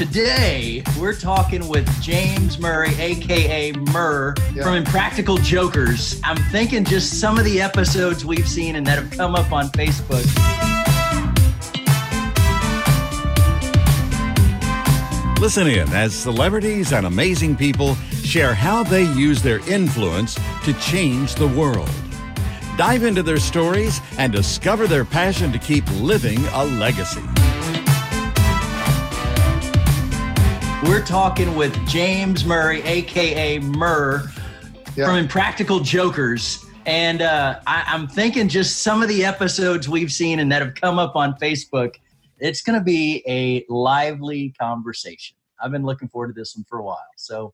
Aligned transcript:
Today, 0.00 0.82
we're 0.98 1.14
talking 1.14 1.68
with 1.68 1.86
James 2.00 2.58
Murray, 2.58 2.94
aka 2.98 3.72
Murr, 3.72 4.34
Yeah. 4.54 4.62
from 4.62 4.76
Impractical 4.76 5.36
Jokers. 5.36 6.18
I'm 6.24 6.38
thinking 6.50 6.86
just 6.86 7.20
some 7.20 7.36
of 7.36 7.44
the 7.44 7.60
episodes 7.60 8.24
we've 8.24 8.48
seen 8.48 8.76
and 8.76 8.86
that 8.86 8.96
have 8.96 9.10
come 9.10 9.34
up 9.34 9.52
on 9.52 9.68
Facebook. 9.72 10.24
Listen 15.38 15.66
in 15.66 15.86
as 15.92 16.14
celebrities 16.14 16.94
and 16.94 17.04
amazing 17.04 17.54
people 17.54 17.94
share 18.24 18.54
how 18.54 18.82
they 18.82 19.02
use 19.02 19.42
their 19.42 19.58
influence 19.68 20.38
to 20.64 20.72
change 20.80 21.34
the 21.34 21.48
world. 21.48 21.90
Dive 22.78 23.02
into 23.02 23.22
their 23.22 23.38
stories 23.38 24.00
and 24.16 24.32
discover 24.32 24.86
their 24.86 25.04
passion 25.04 25.52
to 25.52 25.58
keep 25.58 25.84
living 26.00 26.42
a 26.54 26.64
legacy. 26.64 27.20
We're 30.84 31.04
talking 31.04 31.56
with 31.56 31.74
James 31.86 32.44
Murray, 32.46 32.80
aka 32.82 33.58
Murr, 33.58 34.30
Yeah. 34.96 35.06
from 35.06 35.16
Impractical 35.16 35.80
Jokers. 35.80 36.64
And 36.86 37.20
uh, 37.20 37.60
I, 37.66 37.84
I'm 37.86 38.08
thinking 38.08 38.48
just 38.48 38.78
some 38.82 39.02
of 39.02 39.08
the 39.08 39.22
episodes 39.24 39.88
we've 39.90 40.10
seen 40.10 40.40
and 40.40 40.50
that 40.50 40.62
have 40.62 40.74
come 40.74 40.98
up 40.98 41.16
on 41.16 41.34
Facebook. 41.34 41.96
It's 42.38 42.62
going 42.62 42.78
to 42.78 42.84
be 42.84 43.22
a 43.28 43.64
lively 43.68 44.54
conversation. 44.58 45.36
I've 45.62 45.70
been 45.70 45.84
looking 45.84 46.08
forward 46.08 46.28
to 46.28 46.32
this 46.40 46.56
one 46.56 46.64
for 46.64 46.78
a 46.78 46.82
while. 46.82 46.98
So, 47.16 47.52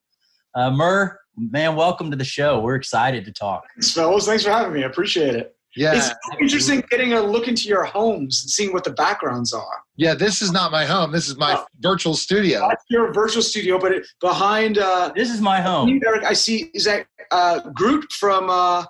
uh, 0.55 0.71
Murr, 0.71 1.19
man, 1.37 1.75
welcome 1.75 2.11
to 2.13 2.17
the 2.17 2.25
show. 2.25 2.61
We're 2.61 2.77
excited 2.77 3.25
to 3.25 3.33
talk. 3.33 3.65
Thanks, 3.75 3.91
fellas. 3.93 4.27
Thanks 4.27 4.45
for 4.45 4.51
having 4.51 4.73
me. 4.73 4.85
I 4.85 4.87
appreciate 4.87 5.35
it. 5.35 5.56
Yeah, 5.77 5.95
It's 5.95 6.11
interesting 6.41 6.83
getting 6.91 7.13
a 7.13 7.21
look 7.21 7.49
into 7.49 7.69
your 7.69 7.85
homes 7.85 8.43
and 8.43 8.51
seeing 8.51 8.73
what 8.73 8.83
the 8.85 8.93
backgrounds 8.93 9.53
are. 9.53 9.83
yeah. 9.97 10.15
This 10.15 10.41
is 10.41 10.51
not 10.51 10.73
my 10.73 10.85
home. 10.87 11.13
This 11.13 11.29
is 11.29 11.37
my 11.37 11.55
Oh. 11.57 11.67
virtual 11.81 12.15
studio. 12.15 12.67
That's 12.69 12.85
your 12.89 13.13
virtual 13.13 13.43
studio, 13.43 13.79
but 13.79 13.93
it, 13.93 14.07
behind 14.21 14.79
uh, 14.79 15.13
This 15.15 15.31
is 15.31 15.41
my 15.41 15.61
home. 15.61 15.89
you, 15.89 16.01
Eric, 16.07 16.25
I 16.25 16.33
see 16.33 16.71
is 16.73 16.85
that 16.85 17.07
uh, 17.31 17.61
Groot 17.75 18.11
from 18.13 18.49
uh, 18.49 18.85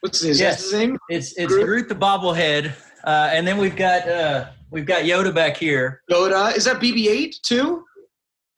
what's 0.00 0.20
his, 0.20 0.38
Yes. 0.38 0.62
his 0.62 0.72
name? 0.72 0.98
It's 1.08 1.32
it's 1.36 1.52
Groot. 1.52 1.64
Groot 1.66 1.88
the 1.88 1.94
bobblehead, 1.96 2.72
uh, 3.04 3.30
and 3.32 3.46
then 3.46 3.56
we've 3.58 3.76
got 3.76 4.08
uh, 4.08 4.46
we've 4.70 4.86
got 4.86 5.02
Yoda 5.02 5.34
back 5.34 5.56
here. 5.56 6.02
Yoda. 6.10 6.56
Is 6.56 6.64
that 6.66 6.76
BB-8 6.80 7.40
too? 7.42 7.84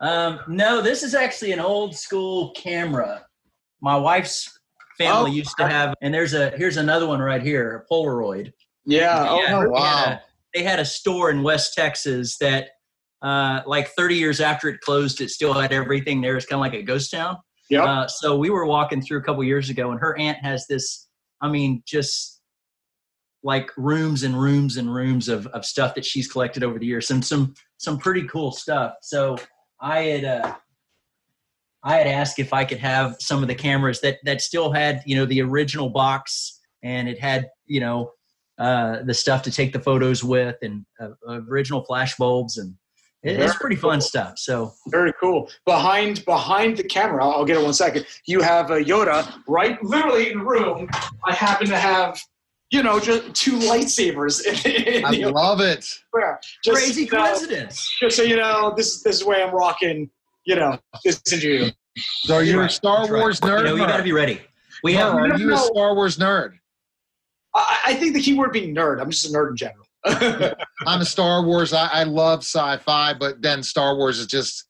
Um, 0.00 0.40
no, 0.48 0.80
this 0.82 1.02
is 1.02 1.14
actually 1.14 1.52
an 1.52 1.60
old 1.60 1.96
school 1.96 2.50
camera. 2.52 3.24
My 3.80 3.96
wife's 3.96 4.57
family 4.98 5.30
Oh, 5.30 5.34
used 5.34 5.56
to 5.58 5.66
have, 5.68 5.94
and 6.02 6.12
there's 6.12 6.34
a 6.34 6.50
here's 6.50 6.76
another 6.76 7.06
one 7.06 7.20
right 7.20 7.42
here, 7.42 7.86
a 7.88 7.92
Polaroid. 7.92 8.52
Yeah. 8.84 9.26
Oh, 9.28 9.40
Yeah, 9.42 9.56
oh, 9.58 9.60
they 9.62 9.66
wow. 9.68 9.80
had 9.84 10.08
a- 10.12 10.22
They 10.54 10.62
had 10.62 10.80
a 10.80 10.84
store 10.84 11.30
in 11.30 11.42
West 11.42 11.74
Texas 11.74 12.38
that, 12.38 12.68
uh, 13.22 13.60
like 13.66 13.88
30 13.90 14.14
years 14.16 14.40
after 14.40 14.68
it 14.68 14.80
closed, 14.80 15.20
it 15.20 15.30
still 15.30 15.52
had 15.52 15.72
everything 15.72 16.20
there. 16.20 16.36
It's 16.36 16.46
kind 16.46 16.58
of 16.58 16.60
like 16.60 16.74
a 16.74 16.82
ghost 16.82 17.10
town. 17.10 17.36
Yep. 17.70 17.84
Uh, 17.84 18.06
so 18.08 18.36
we 18.36 18.48
were 18.48 18.64
walking 18.64 19.02
through 19.02 19.18
a 19.18 19.22
couple 19.22 19.44
years 19.44 19.68
ago, 19.70 19.90
and 19.90 20.00
her 20.00 20.16
aunt 20.18 20.38
has 20.38 20.66
this. 20.68 21.06
I 21.42 21.48
mean, 21.48 21.82
just 21.86 22.40
like 23.42 23.70
rooms 23.76 24.22
and 24.24 24.40
rooms 24.40 24.78
and 24.78 24.92
rooms 24.92 25.28
of, 25.28 25.46
of 25.48 25.64
stuff 25.64 25.94
that 25.94 26.04
she's 26.04 26.26
collected 26.30 26.64
over 26.64 26.78
the 26.78 26.86
years. 26.86 27.06
Some 27.06 27.22
some 27.22 27.54
some 27.76 27.98
pretty 27.98 28.26
cool 28.26 28.50
stuff. 28.52 28.94
So 29.02 29.36
I 29.80 30.00
had 30.00 30.24
uh, 30.24 30.54
I 31.88 31.96
had 31.96 32.06
asked 32.06 32.38
if 32.38 32.52
I 32.52 32.66
could 32.66 32.78
have 32.78 33.16
some 33.18 33.40
of 33.40 33.48
the 33.48 33.54
cameras 33.54 34.02
that 34.02 34.18
that 34.24 34.42
still 34.42 34.70
had 34.70 35.02
you 35.06 35.16
know 35.16 35.24
the 35.24 35.40
original 35.40 35.88
box, 35.88 36.60
and 36.82 37.08
it 37.08 37.18
had 37.18 37.48
you 37.64 37.80
know 37.80 38.12
uh, 38.58 39.02
the 39.04 39.14
stuff 39.14 39.40
to 39.44 39.50
take 39.50 39.72
the 39.72 39.80
photos 39.80 40.22
with, 40.22 40.56
and 40.60 40.84
uh, 41.00 41.08
original 41.48 41.82
flash 41.86 42.14
bulbs, 42.16 42.58
and 42.58 42.74
it, 43.22 43.40
it's 43.40 43.52
Very 43.52 43.58
pretty 43.58 43.76
fun 43.76 44.02
stuff. 44.02 44.38
So 44.38 44.74
Very 44.88 45.14
cool. 45.18 45.50
Behind 45.64 46.22
behind 46.26 46.76
the 46.76 46.84
camera, 46.84 47.24
I'll, 47.24 47.32
I'll 47.32 47.44
get 47.46 47.56
it 47.56 47.64
one 47.64 47.72
second. 47.72 48.04
You 48.26 48.42
have 48.42 48.70
a 48.70 48.84
Yoda 48.84 49.42
right, 49.48 49.82
literally 49.82 50.30
in 50.30 50.40
the 50.40 50.44
room. 50.44 50.90
I 51.24 51.32
happen 51.32 51.68
to 51.68 51.78
have, 51.78 52.20
you 52.70 52.82
know, 52.82 53.00
just 53.00 53.32
two 53.34 53.58
lightsabers. 53.60 54.44
In, 54.44 55.06
I 55.06 55.12
the 55.12 55.30
love 55.30 55.62
it. 55.62 55.86
Just, 56.62 56.76
crazy 56.76 57.04
you 57.04 57.10
know, 57.12 57.24
coincidence. 57.24 57.96
just 57.98 58.14
so 58.14 58.24
you 58.24 58.36
know, 58.36 58.74
this 58.76 59.02
this 59.02 59.14
is 59.16 59.20
the 59.22 59.28
way 59.28 59.42
I'm 59.42 59.54
rocking. 59.54 60.10
You 60.48 60.56
know, 60.56 60.78
this 61.04 61.20
interview. 61.30 61.70
So 62.24 62.36
are 62.36 62.42
you 62.42 62.62
a 62.62 62.70
Star 62.70 63.00
that's 63.00 63.10
right. 63.10 63.20
Wars 63.20 63.38
nerd? 63.40 63.58
You 63.58 63.64
know, 63.64 63.74
you 63.74 63.86
got 63.86 63.98
to 63.98 64.02
be 64.02 64.12
ready. 64.12 64.40
We 64.82 64.94
Murr, 64.94 65.00
have 65.00 65.14
are 65.14 65.38
you 65.38 65.52
a 65.52 65.58
Star 65.58 65.94
Wars 65.94 66.16
nerd? 66.16 66.52
I, 67.54 67.80
I 67.88 67.94
think 67.94 68.14
the 68.14 68.22
key 68.22 68.32
word 68.32 68.52
being 68.52 68.74
nerd. 68.74 68.98
I'm 68.98 69.10
just 69.10 69.26
a 69.26 69.28
nerd 69.28 69.50
in 69.50 69.56
general. 69.56 69.84
I'm 70.86 71.02
a 71.02 71.04
Star 71.04 71.44
Wars. 71.44 71.74
I, 71.74 71.88
I 71.88 72.04
love 72.04 72.40
sci-fi, 72.40 73.12
but 73.12 73.42
then 73.42 73.62
Star 73.62 73.94
Wars 73.94 74.18
is 74.18 74.26
just. 74.26 74.64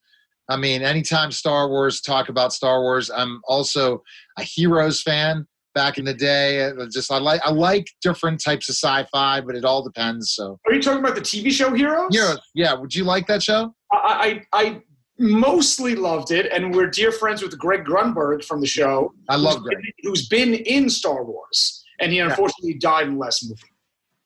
I 0.49 0.57
mean, 0.57 0.83
anytime 0.83 1.31
Star 1.31 1.69
Wars 1.69 2.01
talk 2.01 2.29
about 2.29 2.53
Star 2.53 2.81
Wars, 2.81 3.09
I'm 3.09 3.41
also 3.47 4.03
a 4.37 4.43
Heroes 4.43 5.01
fan. 5.01 5.47
Back 5.75 5.99
in 5.99 6.07
the 6.07 6.15
day, 6.15 6.73
just 6.93 7.13
I 7.13 7.19
like 7.19 7.41
I 7.45 7.53
like 7.53 7.87
different 8.03 8.43
types 8.43 8.69
of 8.69 8.75
sci-fi, 8.75 9.43
but 9.43 9.55
it 9.55 9.65
all 9.65 9.85
depends. 9.85 10.33
So, 10.33 10.59
Are 10.67 10.75
you 10.75 10.83
talking 10.83 10.99
about 10.99 11.15
the 11.15 11.21
TV 11.21 11.53
show 11.53 11.73
Heroes? 11.73 12.09
Heroes, 12.11 12.41
yeah. 12.53 12.73
Would 12.75 12.93
you 12.93 13.05
like 13.05 13.29
that 13.29 13.45
show? 13.45 13.73
I, 13.93 14.43
I 14.53 14.61
I 14.61 14.83
mostly 15.19 15.95
loved 15.95 16.31
it, 16.31 16.47
and 16.53 16.75
we're 16.75 16.87
dear 16.89 17.11
friends 17.13 17.43
with 17.43 17.59
Greg 17.59 17.85
Grunberg 17.85 18.45
from 18.45 18.61
the 18.61 18.67
show. 18.67 19.13
I 19.29 19.37
love 19.37 19.63
Greg. 19.63 19.77
been- 19.79 19.93
Who's 20.03 20.29
been 20.29 20.55
in 20.55 20.89
Star 20.89 21.25
Wars, 21.25 21.85
and 22.01 22.13
he 22.13 22.19
unfortunately 22.21 22.75
died 22.75 23.07
in 23.09 23.15
the 23.15 23.19
last 23.21 23.45
movie. 23.49 23.63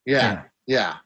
Yeah, 0.07 0.43
yeah. 0.67 0.97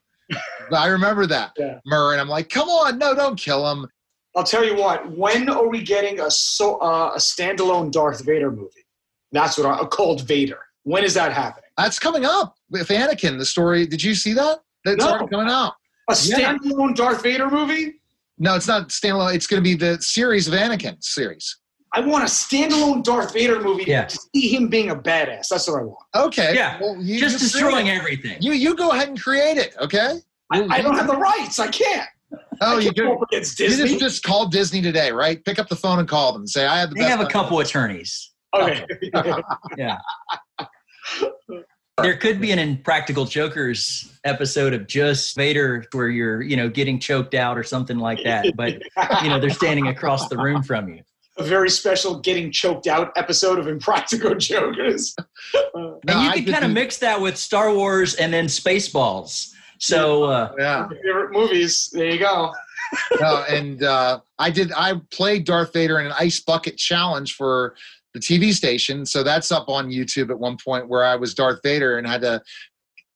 But 0.71 0.77
I 0.81 0.89
remember 0.89 1.27
that, 1.27 1.53
Yeah. 1.57 1.79
Murray, 1.87 2.15
and 2.15 2.21
I'm 2.21 2.29
like, 2.29 2.49
come 2.49 2.69
on, 2.69 2.99
no, 2.99 3.15
don't 3.15 3.37
kill 3.37 3.71
him. 3.71 3.87
I'll 4.35 4.45
tell 4.45 4.65
you 4.65 4.75
what. 4.77 5.11
When 5.17 5.49
are 5.49 5.69
we 5.69 5.83
getting 5.83 6.21
a 6.21 6.31
so 6.31 6.77
uh, 6.79 7.13
a 7.15 7.19
standalone 7.19 7.91
Darth 7.93 8.25
Vader 8.25 8.51
movie? 8.51 8.85
That's 9.33 9.57
what 9.57 9.67
I 9.67 9.85
called 9.87 10.23
Vader. 10.27 10.59
When 10.83 11.05
is 11.05 11.15
that 11.15 11.33
happening? 11.33 11.71
That's 11.79 11.99
coming 11.99 12.25
up 12.25 12.57
with 12.71 12.89
Anakin. 12.89 13.39
The 13.39 13.45
story. 13.47 13.87
Did 13.87 14.03
you 14.03 14.15
see 14.15 14.33
that? 14.35 14.59
That's 14.85 14.99
No. 15.05 15.27
coming 15.29 15.49
out. 15.49 15.75
A 16.11 16.17
Yeah. 16.23 16.55
standalone 16.55 16.95
Darth 16.95 17.23
Vader 17.23 17.49
movie? 17.51 18.01
No, 18.39 18.55
it's 18.55 18.67
not 18.69 18.89
standalone. 18.91 19.35
It's 19.35 19.47
going 19.47 19.63
to 19.63 19.65
be 19.65 19.75
the 19.75 20.01
series 20.03 20.47
of 20.49 20.55
Anakin 20.55 21.03
series. 21.03 21.59
I 21.95 22.01
want 22.01 22.25
a 22.25 22.27
standalone 22.27 23.03
Darth 23.03 23.33
Vader 23.33 23.61
movie 23.61 23.85
Yeah. 23.87 24.05
to 24.05 24.19
see 24.35 24.49
him 24.55 24.69
being 24.69 24.91
a 24.91 24.97
badass. 24.97 25.49
That's 25.49 25.69
what 25.69 25.81
I 25.81 25.85
want. 25.85 25.99
Okay. 26.15 26.55
Yeah, 26.55 26.79
Well, 26.81 26.97
you 27.01 27.19
just 27.19 27.39
say 27.39 27.45
destroying 27.61 27.89
everything. 27.89 28.37
You 28.41 28.53
you 28.53 28.75
go 28.77 28.91
ahead 28.91 29.09
and 29.09 29.21
create 29.21 29.57
it. 29.57 29.75
Okay. 29.81 30.19
I, 30.53 30.63
I 30.65 30.83
don't 30.83 30.95
have 30.97 31.07
the 31.07 31.17
rights. 31.17 31.59
I 31.59 31.69
can't. 31.69 32.07
Oh, 32.61 32.77
I 32.77 32.79
you 32.81 32.85
can't 32.93 32.97
go 32.97 33.03
do. 33.05 33.13
up 33.15 33.23
against 33.23 33.59
You 33.59 33.69
Disney. 33.69 33.89
just 33.89 34.01
just 34.01 34.23
call 34.25 34.49
Disney 34.49 34.83
today, 34.83 35.11
right? 35.13 35.43
Pick 35.45 35.59
up 35.59 35.69
the 35.69 35.77
phone 35.77 35.99
and 35.99 36.09
call 36.09 36.33
them 36.33 36.43
and 36.43 36.51
say, 36.51 36.67
"I 36.67 36.79
have 36.81 36.91
the 36.91 36.97
They 36.97 37.01
best." 37.03 37.11
have 37.17 37.21
a 37.27 37.31
couple 37.31 37.61
attorneys. 37.61 38.33
okay. 38.55 38.85
Yeah. 39.79 39.97
There 42.03 42.17
could 42.19 42.41
be 42.43 42.53
an 42.53 42.59
Impractical 42.59 43.25
Jokers 43.25 44.13
episode 44.25 44.75
of 44.75 44.87
just 44.87 45.35
Vader 45.35 45.85
where 45.93 46.09
you're, 46.09 46.43
you 46.43 46.55
know, 46.57 46.69
getting 46.69 47.01
choked 47.01 47.35
out 47.35 47.57
or 47.57 47.63
something 47.63 47.99
like 47.99 48.23
that. 48.25 48.55
But, 48.55 48.75
you 49.23 49.31
know, 49.31 49.41
they're 49.41 49.49
standing 49.49 49.89
across 49.89 50.29
the 50.29 50.37
room 50.37 50.63
from 50.63 50.89
you. 50.91 51.01
a 51.39 51.43
very 51.43 51.71
special 51.71 52.21
getting 52.21 52.53
choked 52.53 52.87
out 52.87 53.13
episode 53.17 53.59
of 53.59 53.67
Impractical 53.67 54.35
Jokers. 54.35 55.17
No, 55.75 56.01
and 56.07 56.23
you 56.23 56.29
I 56.29 56.33
can 56.35 56.45
could 56.45 56.53
kind 56.53 56.65
of 56.67 56.71
mix 56.73 56.99
that 56.99 57.19
with 57.21 57.37
Star 57.39 57.73
Wars 57.75 58.15
and 58.17 58.31
then 58.33 58.47
Spaceballs. 58.47 59.53
So, 59.79 60.25
uh, 60.25 60.53
Yeah. 60.59 60.89
Favorite 61.03 61.33
movies. 61.33 61.89
There 61.95 62.11
you 62.11 62.19
go. 62.19 62.53
no, 63.21 63.43
and 63.49 63.83
uh, 63.83 64.21
I 64.39 64.51
did. 64.51 64.71
I 64.73 65.01
played 65.11 65.45
Darth 65.45 65.73
Vader 65.73 65.99
in 65.99 66.07
an 66.07 66.13
ice 66.19 66.41
bucket 66.41 66.77
challenge 66.77 67.35
for 67.35 67.75
the 68.17 68.21
TV 68.21 68.53
station, 68.53 69.05
so 69.05 69.23
that's 69.23 69.53
up 69.53 69.69
on 69.69 69.91
YouTube 69.91 70.31
at 70.31 70.39
one 70.39 70.57
point 70.65 70.89
where 70.89 71.05
I 71.05 71.17
was 71.17 71.35
Darth 71.35 71.61
Vader 71.63 71.99
and 71.99 72.07
had 72.07 72.23
to 72.23 72.41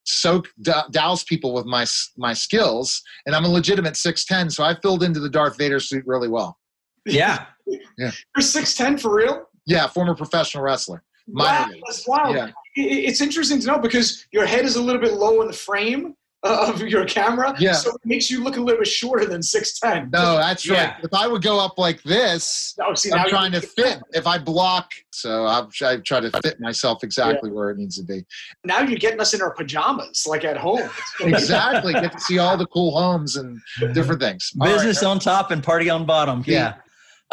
soak 0.04 0.48
d- 0.62 0.72
douse 0.90 1.24
people 1.24 1.52
with 1.54 1.64
my 1.66 1.86
my 2.18 2.32
skills. 2.34 3.02
And 3.26 3.34
I'm 3.34 3.44
a 3.44 3.48
legitimate 3.48 3.96
six 3.96 4.24
ten, 4.26 4.50
so 4.50 4.62
I 4.62 4.74
filled 4.80 5.02
into 5.02 5.20
the 5.20 5.30
Darth 5.30 5.56
Vader 5.56 5.80
suit 5.80 6.04
really 6.06 6.28
well. 6.28 6.58
yeah. 7.06 7.46
yeah. 7.66 8.10
You're 8.36 8.42
6'10 8.42 9.00
for 9.00 9.14
real? 9.14 9.44
Yeah, 9.66 9.86
former 9.86 10.14
professional 10.14 10.62
wrestler. 10.64 11.02
Minor 11.28 11.50
Wow, 11.50 11.68
leagues. 11.68 11.82
that's 11.86 12.08
wild. 12.08 12.34
Yeah. 12.36 12.44
I- 12.46 12.48
I- 12.48 12.52
It's 13.08 13.20
interesting 13.20 13.60
to 13.60 13.66
know 13.66 13.78
because 13.78 14.26
your 14.32 14.44
head 14.44 14.64
is 14.64 14.76
a 14.76 14.82
little 14.82 15.00
bit 15.00 15.14
low 15.14 15.40
in 15.40 15.46
the 15.46 15.52
frame 15.52 16.14
Uh, 16.42 16.72
of 16.72 16.80
your 16.80 17.04
camera. 17.04 17.54
Yeah. 17.58 17.72
So 17.72 17.90
it 17.90 18.00
makes 18.02 18.30
you 18.30 18.42
look 18.42 18.56
a 18.56 18.60
little 18.62 18.80
bit 18.80 18.88
shorter 18.88 19.26
than 19.26 19.42
6'10. 19.42 20.10
No, 20.10 20.38
that's 20.38 20.66
Yeah. 20.66 20.84
right. 20.94 21.04
If 21.04 21.12
I 21.12 21.26
would 21.26 21.42
go 21.42 21.60
up 21.60 21.76
like 21.76 22.02
this, 22.02 22.74
No, 22.78 22.94
see, 22.94 23.12
I'm 23.12 23.28
trying 23.28 23.52
to 23.52 23.60
fit. 23.60 24.00
If 24.14 24.26
I 24.26 24.38
block, 24.38 24.90
so 25.10 25.44
I'm, 25.46 25.68
I 25.84 25.98
try 25.98 26.20
to 26.20 26.30
fit 26.42 26.58
myself 26.58 27.04
exactly 27.04 27.50
where 27.50 27.68
it 27.68 27.76
needs 27.76 27.96
to 27.98 28.04
be. 28.04 28.24
Now 28.64 28.80
you're 28.80 28.98
getting 28.98 29.20
us 29.20 29.34
in 29.34 29.42
our 29.42 29.52
pajamas, 29.52 30.24
like 30.26 30.44
at 30.46 30.56
home. 30.56 30.88
Exactly. 31.20 31.92
Get 31.92 32.12
to 32.12 32.20
see 32.20 32.38
all 32.38 32.56
the 32.56 32.66
cool 32.68 32.98
homes 32.98 33.36
and 33.36 33.60
different 33.92 34.22
things. 34.22 34.50
All 34.58 34.66
right. 34.66 34.72
Business 34.72 35.02
on 35.02 35.18
top 35.18 35.50
and 35.50 35.62
party 35.62 35.90
on 35.90 36.06
bottom. 36.06 36.42
Yeah. 36.46 36.76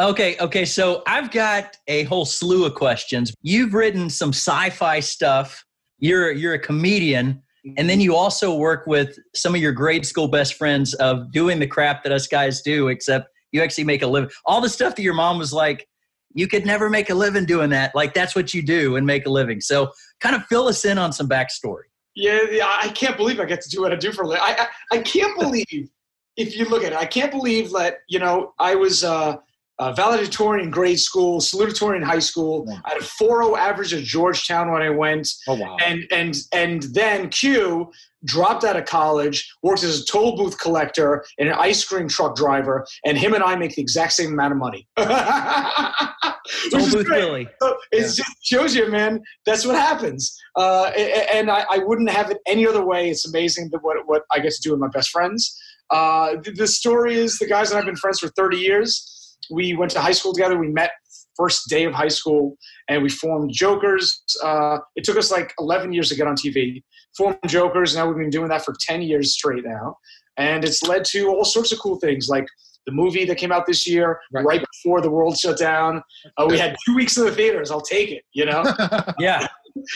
Okay. 0.02 0.36
Okay. 0.42 0.66
So 0.66 1.04
I've 1.08 1.32
got 1.32 1.78
a 1.88 2.04
whole 2.04 2.26
slew 2.26 2.66
of 2.66 2.76
questions. 2.76 3.34
You've 3.42 3.74
written 3.74 4.10
some 4.10 4.30
sci-fi 4.30 5.00
stuff. 5.00 5.64
You're 6.00 6.32
you're 6.34 6.56
a 6.56 6.60
comedian, 6.60 7.42
and 7.78 7.90
then 7.90 8.00
you 8.00 8.16
also 8.16 8.56
work 8.56 8.88
with 8.88 9.18
some 9.36 9.56
of 9.56 9.62
your 9.62 9.72
grade 9.72 10.06
school 10.06 10.28
best 10.28 10.54
friends 10.56 10.94
of 10.96 11.32
doing 11.32 11.60
the 11.60 11.68
crap 11.68 12.04
that 12.04 12.12
us 12.12 12.28
guys 12.28 12.62
do, 12.62 12.88
except 12.88 13.30
you 13.52 13.62
actually 13.62 13.84
make 13.84 14.02
a 14.02 14.08
living. 14.08 14.30
All 14.46 14.62
the 14.62 14.70
stuff 14.70 14.96
that 14.96 15.02
your 15.02 15.14
mom 15.14 15.38
was 15.38 15.54
like, 15.54 15.88
you 16.34 16.48
could 16.48 16.66
never 16.66 16.90
make 16.90 17.10
a 17.10 17.14
living 17.16 17.46
doing 17.46 17.70
that. 17.72 17.96
Like 17.96 18.14
that's 18.14 18.36
what 18.36 18.54
you 18.54 18.62
do 18.62 18.96
and 18.96 19.06
make 19.06 19.26
a 19.26 19.30
living. 19.30 19.62
So 19.62 19.92
kind 20.20 20.36
of 20.36 20.46
fill 20.46 20.68
us 20.68 20.86
in 20.86 20.98
on 20.98 21.12
some 21.12 21.28
backstory. 21.28 21.86
Yeah, 22.16 22.42
yeah 22.50 22.78
I 22.82 22.90
can't 22.90 23.18
believe 23.18 23.40
I 23.40 23.46
get 23.46 23.62
to 23.62 23.70
do 23.70 23.82
what 23.82 23.92
I 23.92 23.96
do 23.96 24.12
for 24.12 24.24
a 24.24 24.28
living. 24.28 24.44
I, 24.44 24.68
I, 24.92 24.98
I 24.98 25.00
can't 25.00 25.38
believe 25.40 25.90
if 26.36 26.56
you 26.56 26.66
look 26.66 26.84
at 26.84 26.92
it, 26.92 26.98
I 26.98 27.06
can't 27.06 27.32
believe 27.32 27.72
that, 27.72 28.00
you 28.08 28.20
know, 28.20 28.54
I 28.60 28.76
was 28.76 29.04
uh, 29.04 29.38
a 29.80 29.94
valedictorian 29.94 30.66
in 30.66 30.72
grade 30.72 31.00
school, 31.00 31.40
salutatorian 31.40 31.98
in 31.98 32.04
high 32.04 32.20
school. 32.20 32.66
Yeah. 32.68 32.80
I 32.86 32.94
had 32.94 33.02
a 33.02 33.06
4.0 33.06 33.58
average 33.58 33.94
at 33.94 34.04
Georgetown 34.04 34.72
when 34.72 34.82
I 34.82 34.90
went. 34.90 35.30
Oh, 35.48 35.54
wow. 35.54 35.78
And, 35.86 36.06
and, 36.12 36.36
and 36.52 36.84
then 36.94 37.30
Q 37.30 37.92
dropped 38.26 38.64
out 38.64 38.76
of 38.76 38.86
college, 38.86 39.54
worked 39.62 39.84
as 39.84 40.02
a 40.02 40.06
toll 40.06 40.36
booth 40.36 40.60
collector 40.60 41.24
and 41.38 41.48
an 41.48 41.56
ice 41.56 41.84
cream 41.84 42.08
truck 42.08 42.36
driver, 42.36 42.88
and 43.06 43.18
him 43.18 43.36
and 43.36 43.44
I 43.44 43.56
make 43.56 43.76
the 43.76 43.82
exact 43.82 44.14
same 44.14 44.34
amount 44.34 44.54
of 44.54 44.58
money. 44.58 44.88
toll 44.98 46.90
booth 46.92 47.08
Billy. 47.08 47.48
So 47.62 47.78
it 47.92 48.00
yeah. 48.00 48.02
just 48.02 48.24
shows 48.42 48.76
you, 48.76 48.90
man, 48.90 49.22
that's 49.46 49.66
what 49.66 49.76
happens. 49.76 50.36
Uh, 50.56 50.86
and 51.32 51.52
I, 51.52 51.66
I, 51.70 51.78
wouldn't 51.80 52.10
have 52.10 52.32
it 52.32 52.40
any 52.48 52.66
other 52.66 52.84
way. 52.84 53.12
It's 53.12 53.28
amazing 53.28 53.70
what, 53.82 53.98
what 54.08 54.24
I 54.32 54.40
get 54.40 54.54
to 54.54 54.62
do 54.62 54.72
with 54.72 54.80
my 54.80 54.88
best 54.88 55.12
friends. 55.12 55.56
Uh, 55.92 56.38
the, 56.56 56.68
story 56.68 57.16
is 57.16 57.38
the 57.38 57.46
guys 57.46 57.70
that 57.70 57.76
I 57.76 57.78
have 57.80 57.86
been 57.86 57.96
friends 57.96 58.20
for 58.20 58.30
30 58.30 58.58
years 58.58 59.17
we 59.52 59.76
went 59.76 59.92
to 59.92 60.00
high 60.00 60.12
school 60.12 60.34
together. 60.34 60.58
We 60.58 60.70
met 60.70 60.92
first 61.36 61.70
day 61.70 61.86
of 61.86 61.94
high 61.94 62.08
school, 62.08 62.58
and 62.90 63.02
we 63.04 63.10
formed 63.10 63.52
Jokers. 63.54 64.24
Uh, 64.44 64.80
it 64.96 65.04
took 65.04 65.18
us 65.18 65.32
like 65.32 65.54
11 65.60 65.94
years 65.94 66.10
to 66.10 66.16
get 66.16 66.28
on 66.28 66.36
TV. 66.36 66.84
Formed 67.16 67.38
Jokers. 67.48 67.96
Now 67.96 68.08
we've 68.08 68.18
been 68.18 68.30
doing 68.30 68.50
that 68.50 68.66
for 68.66 68.76
10 68.80 69.02
years 69.02 69.34
straight 69.34 69.64
now, 69.66 69.96
and 70.38 70.64
it's 70.64 70.84
led 70.84 71.06
to 71.06 71.30
all 71.30 71.46
sorts 71.46 71.72
of 71.72 71.80
cool 71.80 72.00
things 72.00 72.28
like 72.30 72.48
the 72.86 72.92
movie 72.92 73.26
that 73.26 73.38
came 73.38 73.52
out 73.52 73.66
this 73.66 73.86
year, 73.86 74.20
right, 74.32 74.46
right 74.46 74.66
before 74.72 75.02
the 75.02 75.10
world 75.10 75.38
shut 75.38 75.58
down. 75.58 76.02
Uh, 76.38 76.48
we 76.50 76.58
had 76.58 76.76
two 76.86 76.96
weeks 76.96 77.18
in 77.18 77.26
the 77.26 77.32
theaters. 77.32 77.70
I'll 77.70 77.82
take 77.82 78.12
it. 78.12 78.24
You 78.34 78.46
know. 78.46 78.64
yeah. 79.20 79.46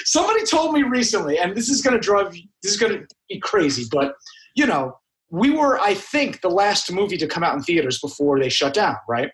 Somebody 0.06 0.46
told 0.46 0.74
me 0.74 0.84
recently, 0.84 1.40
and 1.40 1.56
this 1.56 1.70
is 1.70 1.82
going 1.82 1.96
to 1.96 2.00
drive. 2.00 2.32
This 2.62 2.74
is 2.74 2.78
going 2.78 2.94
to 2.94 3.08
be 3.30 3.40
crazy, 3.40 3.86
but 3.92 4.14
you 4.56 4.68
know, 4.68 4.98
we 5.32 5.50
were, 5.50 5.80
I 5.80 5.94
think, 5.94 6.42
the 6.42 6.50
last 6.50 6.92
movie 6.92 7.18
to 7.18 7.28
come 7.28 7.44
out 7.44 7.56
in 7.56 7.64
theaters 7.64 8.00
before 8.00 8.40
they 8.40 8.50
shut 8.50 8.74
down, 8.74 8.98
right? 9.08 9.32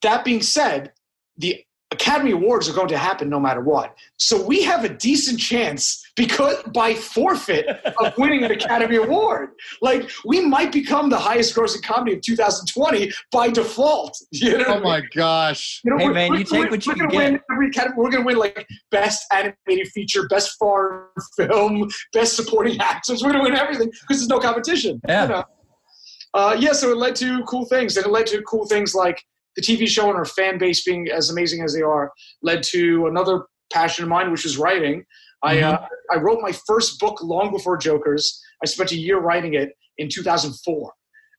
That 0.00 0.24
being 0.24 0.42
said, 0.42 0.92
the 1.36 1.62
Academy 1.92 2.32
Awards 2.32 2.68
are 2.68 2.72
going 2.72 2.88
to 2.88 2.98
happen 2.98 3.28
no 3.28 3.38
matter 3.38 3.60
what. 3.60 3.94
So 4.16 4.42
we 4.42 4.62
have 4.62 4.84
a 4.84 4.88
decent 4.88 5.38
chance 5.38 6.02
because 6.16 6.56
by 6.74 6.94
forfeit 6.94 7.66
of 7.68 8.14
winning 8.18 8.44
an 8.44 8.50
Academy 8.50 8.96
Award. 8.96 9.50
Like 9.82 10.10
we 10.24 10.40
might 10.40 10.72
become 10.72 11.10
the 11.10 11.18
highest 11.18 11.54
grossing 11.54 11.82
comedy 11.82 12.14
of 12.14 12.22
2020 12.22 13.12
by 13.30 13.50
default. 13.50 14.16
You 14.42 14.58
know 14.58 14.64
oh 14.68 14.80
my 14.80 15.00
mean? 15.00 15.08
gosh. 15.14 15.80
You 15.84 15.92
know, 15.92 15.98
hey 15.98 16.08
man, 16.08 16.34
you 16.34 16.42
take 16.42 16.70
what 16.70 16.84
you 16.84 16.94
can 16.94 17.08
get. 17.08 17.40
every 17.52 17.70
category. 17.70 18.04
We're 18.04 18.10
gonna 18.10 18.24
win 18.24 18.38
like 18.38 18.66
best 18.90 19.24
animated 19.32 19.88
feature, 19.88 20.26
best 20.26 20.56
foreign 20.58 21.06
film, 21.36 21.88
best 22.12 22.34
supporting 22.34 22.80
actors. 22.80 23.22
We're 23.22 23.32
gonna 23.32 23.44
win 23.44 23.54
everything 23.54 23.88
because 23.88 24.18
there's 24.18 24.28
no 24.28 24.40
competition. 24.40 25.00
Yeah. 25.06 25.22
You 25.22 25.28
know? 25.28 25.44
uh, 26.34 26.56
yeah, 26.58 26.72
so 26.72 26.90
it 26.90 26.96
led 26.96 27.14
to 27.16 27.44
cool 27.44 27.66
things. 27.66 27.96
And 27.96 28.06
it 28.06 28.10
led 28.10 28.26
to 28.28 28.42
cool 28.42 28.66
things 28.66 28.94
like 28.94 29.22
the 29.56 29.62
TV 29.62 29.86
show 29.86 30.08
and 30.08 30.16
our 30.16 30.24
fan 30.24 30.58
base 30.58 30.84
being 30.84 31.08
as 31.08 31.30
amazing 31.30 31.62
as 31.62 31.74
they 31.74 31.82
are 31.82 32.12
led 32.42 32.62
to 32.64 33.06
another 33.06 33.46
passion 33.72 34.04
of 34.04 34.08
mine, 34.08 34.30
which 34.30 34.44
is 34.44 34.58
writing. 34.58 35.04
I, 35.42 35.56
mm-hmm. 35.56 35.84
uh, 35.84 35.86
I 36.12 36.16
wrote 36.18 36.40
my 36.40 36.52
first 36.52 37.00
book 37.00 37.22
long 37.22 37.50
before 37.50 37.76
Jokers. 37.76 38.40
I 38.62 38.66
spent 38.66 38.92
a 38.92 38.96
year 38.96 39.18
writing 39.18 39.54
it 39.54 39.70
in 39.98 40.08
2004. 40.08 40.92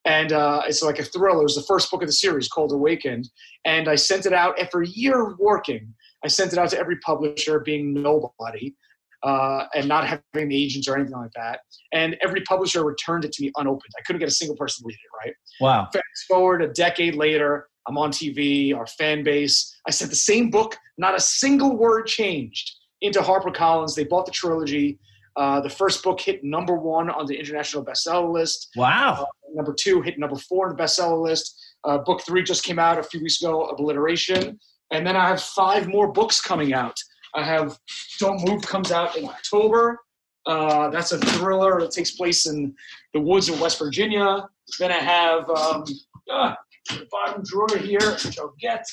And 0.06 0.34
uh, 0.34 0.64
it's 0.68 0.84
like 0.84 1.00
a 1.00 1.04
thriller. 1.04 1.42
It 1.42 1.44
was 1.44 1.56
the 1.56 1.64
first 1.64 1.90
book 1.90 2.02
of 2.02 2.10
the 2.10 2.14
series 2.14 2.50
called 2.50 2.74
Awakened. 2.74 3.30
And 3.64 3.88
I 3.88 3.96
sent 3.96 4.26
it 4.26 4.34
out 4.34 4.60
after 4.60 4.82
a 4.82 4.88
year 4.88 5.30
of 5.30 5.40
working. 5.40 5.94
I 6.26 6.28
sent 6.28 6.52
it 6.52 6.60
out 6.60 6.70
to 6.72 6.78
every 6.78 6.98
publisher, 6.98 7.60
being 7.60 7.94
nobody. 7.94 8.76
Uh, 9.24 9.68
and 9.74 9.88
not 9.88 10.06
having 10.06 10.52
agents 10.52 10.86
or 10.86 10.98
anything 10.98 11.16
like 11.16 11.32
that. 11.34 11.62
And 11.94 12.18
every 12.22 12.42
publisher 12.42 12.84
returned 12.84 13.24
it 13.24 13.32
to 13.32 13.42
me 13.42 13.54
unopened. 13.56 13.94
I 13.98 14.02
couldn't 14.06 14.20
get 14.20 14.28
a 14.28 14.34
single 14.34 14.58
person 14.58 14.84
to 14.84 14.88
read 14.88 14.96
it, 14.96 15.26
right? 15.26 15.34
Wow. 15.62 15.88
Fast 15.94 16.04
forward 16.28 16.62
a 16.62 16.68
decade 16.68 17.16
later, 17.16 17.70
I'm 17.88 17.98
on 17.98 18.12
TV, 18.12 18.76
our 18.76 18.88
fan 18.88 19.24
base. 19.24 19.76
I 19.88 19.92
sent 19.92 20.10
the 20.10 20.18
same 20.18 20.50
book, 20.50 20.78
not 20.98 21.16
a 21.16 21.20
single 21.20 21.78
word 21.78 22.08
changed 22.08 22.72
into 23.02 23.20
HarperCollins. 23.20 23.96
They 23.96 24.06
bought 24.06 24.26
the 24.26 24.32
trilogy. 24.32 25.00
Uh, 25.36 25.60
the 25.62 25.70
first 25.70 26.04
book 26.04 26.20
hit 26.20 26.44
number 26.44 26.76
one 26.76 27.10
on 27.10 27.26
the 27.26 27.38
international 27.38 27.84
bestseller 27.84 28.32
list. 28.32 28.70
Wow. 28.76 29.28
Uh, 29.28 29.52
number 29.54 29.74
two 29.78 30.02
hit 30.02 30.20
number 30.20 30.36
four 30.36 30.70
on 30.70 30.76
the 30.76 30.82
bestseller 30.82 31.22
list. 31.22 31.60
Uh, 31.84 31.98
book 31.98 32.22
three 32.26 32.44
just 32.44 32.64
came 32.64 32.80
out 32.80 33.00
a 33.00 33.04
few 33.04 33.22
weeks 33.22 33.42
ago, 33.42 33.66
Obliteration. 33.66 34.60
And 34.92 35.06
then 35.06 35.16
I 35.16 35.28
have 35.28 35.42
five 35.42 35.88
more 35.88 36.12
books 36.12 36.40
coming 36.40 36.74
out. 36.74 36.96
I 37.36 37.44
have 37.44 37.78
Don't 38.20 38.48
Move 38.48 38.62
comes 38.62 38.92
out 38.92 39.18
in 39.18 39.26
October. 39.26 40.00
Uh, 40.46 40.90
that's 40.90 41.12
a 41.14 41.18
thriller 41.18 41.80
that 41.82 41.92
takes 41.92 42.12
place 42.12 42.46
in 42.46 42.76
the 43.14 43.20
woods 43.20 43.50
of 43.50 43.60
West 43.60 43.80
Virginia. 43.80 44.48
Then 44.80 44.92
I 44.92 45.00
have 45.00 45.50
um, 45.50 45.84
uh, 46.32 46.54
the 46.54 46.73
bottom 47.12 47.44
drawer 47.44 47.78
here, 47.78 48.00
which 48.00 48.40
I'll 48.40 48.56
get. 48.60 48.86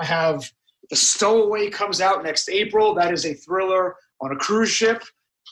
I 0.00 0.04
have 0.04 0.50
The 0.90 0.96
Stowaway 0.96 1.70
comes 1.70 2.00
out 2.00 2.24
next 2.24 2.48
April. 2.48 2.94
That 2.94 3.12
is 3.12 3.26
a 3.26 3.34
thriller 3.34 3.96
on 4.20 4.32
a 4.32 4.36
cruise 4.36 4.70
ship. 4.70 5.02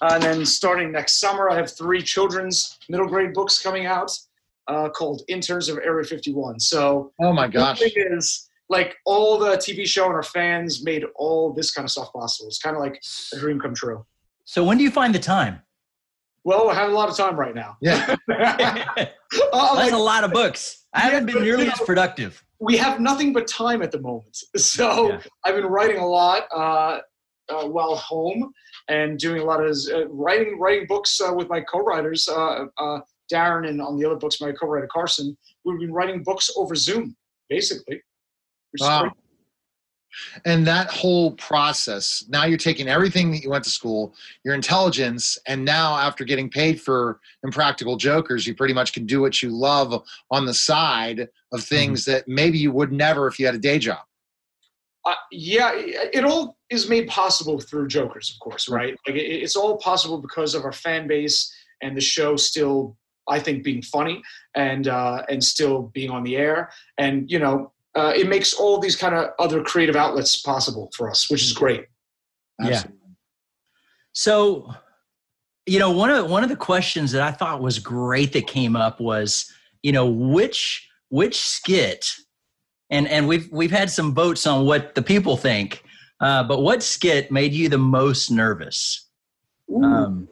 Uh, 0.03 0.13
and 0.15 0.23
then 0.23 0.47
starting 0.47 0.93
next 0.93 1.21
summer, 1.21 1.51
I 1.51 1.57
have 1.57 1.71
three 1.77 2.01
children's 2.03 2.79
middle 2.89 3.07
grade 3.07 3.35
books 3.35 3.61
coming 3.61 3.87
out 3.87 4.11
uh, 4.69 4.89
called 4.89 5.23
Interns 5.29 5.69
of 5.69 5.79
Area 5.79 6.05
51. 6.05 6.61
So, 6.61 7.13
oh 7.21 7.33
my 7.33 7.49
gosh, 7.49 7.81
the 7.81 7.91
thing 7.91 8.05
is, 8.13 8.49
like 8.69 8.97
all 9.05 9.37
the 9.37 9.57
TV 9.57 9.87
show 9.87 10.07
and 10.07 10.15
our 10.15 10.23
fans 10.23 10.85
made 10.85 11.05
all 11.17 11.53
this 11.53 11.73
kind 11.73 11.85
of 11.85 11.91
stuff 11.91 12.13
possible. 12.13 12.49
It's 12.49 12.59
kind 12.59 12.77
of 12.77 12.81
like 12.81 13.03
a 13.35 13.39
dream 13.39 13.59
come 13.59 13.75
true. 13.75 14.07
So, 14.45 14.65
when 14.65 14.79
do 14.79 14.85
you 14.85 14.91
find 14.91 15.15
the 15.15 15.19
time? 15.19 15.61
Well, 16.45 16.71
I 16.71 16.75
have 16.75 16.91
a 16.91 16.95
lot 16.95 17.09
of 17.09 17.17
time 17.17 17.39
right 17.39 17.55
now. 17.55 17.77
Yeah. 17.81 18.17
uh, 18.31 18.95
That's 18.97 19.53
like, 19.53 19.93
a 19.93 19.97
lot 19.97 20.25
of 20.25 20.33
books. 20.33 20.87
I 20.95 21.01
haven't 21.01 21.27
been 21.27 21.43
nearly 21.43 21.69
as 21.69 21.79
productive. 21.81 22.43
We 22.59 22.77
have 22.79 23.01
nothing 23.01 23.33
but 23.33 23.47
time 23.47 23.83
at 23.83 23.93
the 23.93 24.01
moment. 24.01 24.37
So 24.59 25.09
yeah. 25.09 25.21
I've 25.45 25.55
been 25.55 25.67
writing 25.67 25.99
a 25.99 26.07
lot 26.07 26.45
uh, 26.55 27.01
uh, 27.49 27.69
while 27.69 27.95
home 27.97 28.53
and 28.89 29.19
doing 29.19 29.41
a 29.41 29.45
lot 29.45 29.63
of 29.63 29.77
uh, 29.93 30.09
writing 30.09 30.59
writing 30.59 30.87
books 30.87 31.21
uh, 31.21 31.33
with 31.33 31.49
my 31.49 31.61
co-writers, 31.61 32.29
uh, 32.29 32.67
Darren, 33.33 33.69
and 33.69 33.81
on 33.81 33.99
the 33.99 34.07
other 34.07 34.17
books, 34.17 34.41
my 34.41 34.53
co-writer 34.53 34.89
Carson. 34.91 35.37
We've 35.65 35.79
been 35.79 35.93
writing 35.93 36.23
books 36.23 36.51
over 36.57 36.75
Zoom, 36.75 37.17
basically. 37.49 38.03
Wow 38.81 39.13
and 40.45 40.67
that 40.67 40.91
whole 40.91 41.33
process 41.33 42.25
now 42.29 42.45
you're 42.45 42.59
taking 42.59 42.89
everything 42.89 43.31
that 43.31 43.43
you 43.43 43.51
went 43.51 43.65
to 43.65 43.71
school 43.71 44.15
your 44.45 44.55
intelligence 44.55 45.39
and 45.47 45.65
now 45.65 45.97
after 45.97 46.25
getting 46.25 46.49
paid 46.49 46.81
for 46.81 47.21
impractical 47.45 47.97
jokers 47.97 48.47
you 48.47 48.55
pretty 48.55 48.75
much 48.75 48.93
can 48.93 49.07
do 49.07 49.21
what 49.21 49.43
you 49.43 49.51
love 49.51 50.03
on 50.31 50.45
the 50.45 50.55
side 50.55 51.21
of 51.21 51.29
mm-hmm. 51.29 51.75
things 51.75 52.03
mm-hmm. 52.03 52.13
that 52.13 52.29
maybe 52.29 52.59
you 52.59 52.73
would 52.73 52.93
never 52.93 53.27
if 53.27 53.39
you 53.39 53.47
had 53.47 53.55
a 53.55 53.59
day 53.59 53.79
job 53.79 54.01
uh, 55.07 55.15
yeah 55.31 55.73
it 55.75 56.25
all 56.25 56.59
is 56.71 56.89
made 56.89 57.09
possible 57.09 57.59
through 57.59 57.87
jokers 57.89 58.31
of 58.35 58.41
course 58.41 58.69
right 58.69 58.97
like 59.07 59.17
it's 59.17 59.57
all 59.57 59.79
possible 59.79 60.19
because 60.19 60.55
of 60.55 60.65
our 60.65 60.73
fan 60.73 61.07
base 61.07 61.53
and 61.83 61.97
the 61.97 62.01
show 62.01 62.37
still 62.37 62.97
i 63.29 63.39
think 63.39 63.63
being 63.63 63.83
funny 63.83 64.23
and 64.55 64.89
uh, 64.89 65.23
and 65.29 65.43
still 65.43 65.91
being 65.95 66.11
on 66.11 66.23
the 66.23 66.37
air 66.37 66.71
and 66.99 67.31
you 67.31 67.39
know 67.39 67.73
uh, 67.95 68.13
it 68.15 68.29
makes 68.29 68.55
all 68.55 68.79
these 68.79 68.97
kind 68.97 69.15
of 69.15 69.31
other 69.39 69.63
creative 69.63 69.97
outlets 69.97 70.41
possible 70.41 70.91
for 70.97 71.11
us, 71.11 71.31
which 71.31 71.43
is 71.43 71.53
great. 71.53 71.87
Absolutely. 72.61 72.93
Yeah. 72.93 73.15
So, 74.13 74.73
you 75.67 75.79
know, 75.79 75.91
one 75.91 76.11
of 76.11 76.31
one 76.31 76.43
of 76.43 76.49
the 76.49 76.57
questions 76.57 77.13
that 77.13 77.23
I 77.23 77.31
thought 77.31 77.63
was 77.63 77.79
great 77.79 78.33
that 78.33 78.47
came 78.47 78.77
up 78.77 79.01
was, 79.01 79.51
you 79.83 79.93
know, 79.93 80.07
which 80.07 80.89
which 81.09 81.39
skit, 81.39 82.11
and 82.91 83.09
and 83.09 83.27
we've 83.27 83.49
we've 83.53 83.71
had 83.71 83.91
some 83.91 84.15
votes 84.15 84.47
on 84.47 84.67
what 84.67 84.95
the 84.95 85.03
people 85.03 85.37
think, 85.37 85.83
uh, 86.21 86.45
but 86.45 86.63
what 86.63 86.83
skit 86.83 87.31
made 87.31 87.53
you 87.53 87.69
the 87.69 87.79
most 87.79 88.31
nervous? 88.31 89.09
Um, 89.83 90.29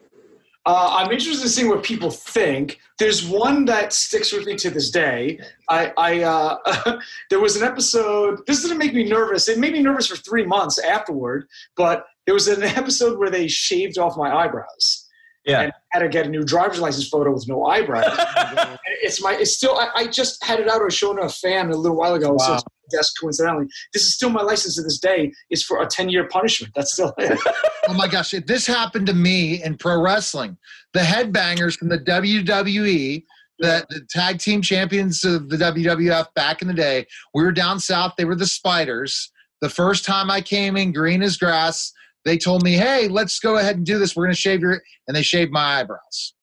uh, 0.69 0.97
I'm 0.97 1.11
interested 1.11 1.41
in 1.41 1.49
seeing 1.49 1.67
what 1.67 1.81
people 1.81 2.11
think. 2.11 2.79
There's 2.99 3.27
one 3.27 3.65
that 3.65 3.91
sticks 3.91 4.31
with 4.31 4.45
me 4.45 4.55
to 4.57 4.69
this 4.69 4.91
day. 4.91 5.39
I, 5.67 5.91
I 5.97 6.21
uh, 6.21 6.99
there 7.31 7.39
was 7.39 7.55
an 7.55 7.63
episode. 7.63 8.45
This 8.45 8.61
didn't 8.61 8.77
make 8.77 8.93
me 8.93 9.09
nervous. 9.09 9.49
It 9.49 9.57
made 9.57 9.73
me 9.73 9.81
nervous 9.81 10.05
for 10.05 10.15
three 10.17 10.45
months 10.45 10.77
afterward. 10.77 11.47
But 11.75 12.05
there 12.27 12.35
was 12.35 12.47
an 12.47 12.61
episode 12.81 13.17
where 13.17 13.31
they 13.31 13.47
shaved 13.47 13.97
off 13.97 14.15
my 14.15 14.31
eyebrows. 14.31 15.07
Yeah, 15.43 15.61
and 15.61 15.71
I 15.71 15.97
had 15.97 15.99
to 16.03 16.09
get 16.09 16.27
a 16.27 16.29
new 16.29 16.43
driver's 16.43 16.79
license 16.79 17.09
photo 17.09 17.33
with 17.33 17.47
no 17.47 17.65
eyebrows. 17.65 18.05
it's 19.01 19.23
my. 19.23 19.33
It's 19.33 19.55
still. 19.55 19.75
I, 19.75 19.89
I, 19.95 20.07
just 20.07 20.43
had 20.45 20.59
it 20.59 20.69
out. 20.69 20.81
I 20.81 20.83
was 20.83 20.93
showing 20.93 21.17
a 21.17 21.29
fan 21.29 21.71
a 21.71 21.75
little 21.75 21.97
while 21.97 22.13
ago. 22.13 22.33
Wow. 22.33 22.57
So 22.57 22.63
desk 22.89 23.13
coincidentally. 23.19 23.67
This 23.93 24.03
is 24.03 24.15
still 24.15 24.29
my 24.29 24.41
license 24.41 24.75
to 24.75 24.83
this 24.83 24.99
day. 24.99 25.31
Is 25.49 25.63
for 25.63 25.81
a 25.81 25.87
ten 25.87 26.09
year 26.09 26.27
punishment. 26.27 26.73
That's 26.75 26.93
still 26.93 27.13
it. 27.17 27.39
oh 27.87 27.93
my 27.93 28.07
gosh, 28.07 28.33
if 28.33 28.45
this 28.45 28.65
happened 28.67 29.07
to 29.07 29.13
me 29.13 29.63
in 29.63 29.77
pro 29.77 30.01
wrestling, 30.01 30.57
the 30.93 31.01
headbangers 31.01 31.77
from 31.77 31.89
the 31.89 31.99
WWE, 31.99 33.23
the, 33.59 33.85
the 33.89 34.01
tag 34.09 34.39
team 34.39 34.61
champions 34.61 35.23
of 35.23 35.49
the 35.49 35.57
WWF 35.57 36.33
back 36.33 36.61
in 36.61 36.67
the 36.67 36.73
day, 36.73 37.05
we 37.33 37.43
were 37.43 37.51
down 37.51 37.79
south. 37.79 38.13
They 38.17 38.25
were 38.25 38.35
the 38.35 38.47
Spiders. 38.47 39.31
The 39.61 39.69
first 39.69 40.05
time 40.05 40.31
I 40.31 40.41
came 40.41 40.77
in, 40.77 40.93
green 40.93 41.21
as 41.21 41.37
grass, 41.37 41.91
they 42.25 42.37
told 42.37 42.63
me, 42.63 42.73
"Hey, 42.73 43.07
let's 43.07 43.39
go 43.39 43.57
ahead 43.57 43.77
and 43.77 43.85
do 43.85 43.99
this. 43.99 44.15
We're 44.15 44.25
going 44.25 44.35
to 44.35 44.39
shave 44.39 44.61
your," 44.61 44.81
and 45.07 45.15
they 45.15 45.21
shaved 45.21 45.51
my 45.51 45.79
eyebrows. 45.79 46.33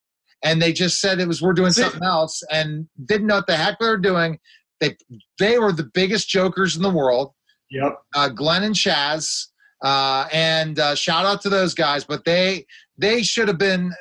And 0.44 0.60
they 0.60 0.72
just 0.72 1.00
said 1.00 1.18
it 1.18 1.28
was 1.28 1.40
we're 1.40 1.54
doing 1.54 1.72
something 1.72 2.04
else, 2.04 2.42
and 2.50 2.86
didn't 3.06 3.26
know 3.26 3.36
what 3.36 3.46
the 3.46 3.56
heck 3.56 3.78
they 3.78 3.86
were 3.86 3.96
doing. 3.96 4.38
They 4.80 4.96
they 5.38 5.58
were 5.58 5.72
the 5.72 5.90
biggest 5.94 6.28
jokers 6.28 6.76
in 6.76 6.82
the 6.82 6.90
world. 6.90 7.32
Yep. 7.70 7.98
Uh, 8.14 8.28
Glenn 8.28 8.62
and 8.62 8.74
Chaz, 8.74 9.46
uh, 9.82 10.28
and 10.32 10.78
uh, 10.78 10.94
shout 10.94 11.24
out 11.24 11.40
to 11.42 11.48
those 11.48 11.74
guys. 11.74 12.04
But 12.04 12.24
they 12.24 12.66
they 12.98 13.22
should 13.22 13.48
have 13.48 13.58
been. 13.58 13.92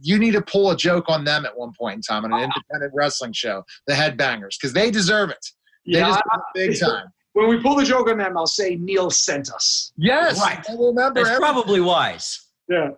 You 0.00 0.18
need 0.18 0.32
to 0.32 0.42
pull 0.42 0.70
a 0.70 0.76
joke 0.76 1.06
on 1.08 1.24
them 1.24 1.44
at 1.46 1.56
one 1.56 1.72
point 1.78 1.96
in 1.96 2.02
time 2.02 2.24
on 2.24 2.32
an 2.32 2.40
independent 2.40 2.92
wrestling 2.94 3.32
show, 3.32 3.64
the 3.86 3.94
Headbangers, 3.94 4.56
because 4.60 4.72
they 4.72 4.90
deserve 4.90 5.30
it. 5.30 5.44
They 5.86 5.98
Yeah. 5.98 6.08
deserve 6.08 6.22
it 6.34 6.40
big 6.70 6.80
time. 6.80 7.06
when 7.32 7.48
we 7.48 7.60
pull 7.60 7.74
the 7.76 7.84
joke 7.84 8.08
on 8.08 8.18
them, 8.18 8.36
I'll 8.36 8.46
say 8.46 8.76
Neil 8.76 9.10
sent 9.10 9.50
us. 9.52 9.92
Yes, 9.96 10.40
Right. 10.40 10.64
I 10.68 10.72
remember. 10.74 11.14
That's 11.20 11.30
every- 11.30 11.40
probably 11.40 11.80
wise. 11.80 12.40
Yeah. 12.68 12.90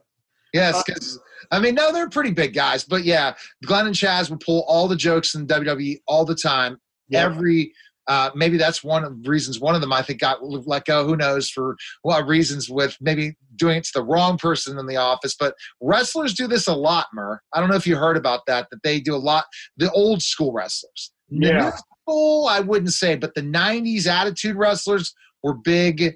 yes, 0.52 0.82
because 0.86 1.18
I 1.50 1.60
mean, 1.60 1.74
no, 1.74 1.92
they're 1.92 2.08
pretty 2.08 2.32
big 2.32 2.54
guys, 2.54 2.82
but 2.84 3.04
yeah, 3.04 3.34
Glenn 3.64 3.86
and 3.86 3.94
Chaz 3.94 4.30
would 4.30 4.40
pull 4.40 4.64
all 4.66 4.88
the 4.88 4.96
jokes 4.96 5.34
in 5.34 5.46
WWE 5.46 6.00
all 6.06 6.24
the 6.24 6.34
time. 6.34 6.78
Yeah. 7.08 7.24
Every 7.24 7.72
uh, 8.08 8.30
maybe 8.36 8.56
that's 8.56 8.84
one 8.84 9.02
of 9.04 9.22
the 9.22 9.28
reasons. 9.28 9.58
One 9.58 9.74
of 9.74 9.80
them 9.80 9.92
I 9.92 10.00
think 10.00 10.20
got 10.20 10.38
let 10.42 10.84
go. 10.84 11.04
Who 11.06 11.16
knows 11.16 11.50
for 11.50 11.76
what 12.02 12.26
reasons? 12.26 12.68
With 12.70 12.96
maybe 13.00 13.36
doing 13.56 13.78
it 13.78 13.84
to 13.84 13.90
the 13.94 14.04
wrong 14.04 14.38
person 14.38 14.78
in 14.78 14.86
the 14.86 14.96
office. 14.96 15.34
But 15.38 15.54
wrestlers 15.80 16.34
do 16.34 16.46
this 16.46 16.68
a 16.68 16.74
lot, 16.74 17.06
Murr. 17.12 17.40
I 17.52 17.58
don't 17.60 17.68
know 17.68 17.74
if 17.76 17.86
you 17.86 17.96
heard 17.96 18.16
about 18.16 18.42
that. 18.46 18.68
That 18.70 18.82
they 18.84 19.00
do 19.00 19.14
a 19.14 19.18
lot. 19.18 19.44
The 19.76 19.90
old 19.90 20.22
school 20.22 20.52
wrestlers. 20.52 21.10
The 21.30 21.46
Yeah. 21.48 21.60
new 21.64 21.72
school, 22.04 22.46
I 22.46 22.60
wouldn't 22.60 22.92
say, 22.92 23.16
but 23.16 23.34
the 23.34 23.42
'90s 23.42 24.06
attitude 24.06 24.54
wrestlers 24.54 25.12
were 25.42 25.54
big, 25.54 26.14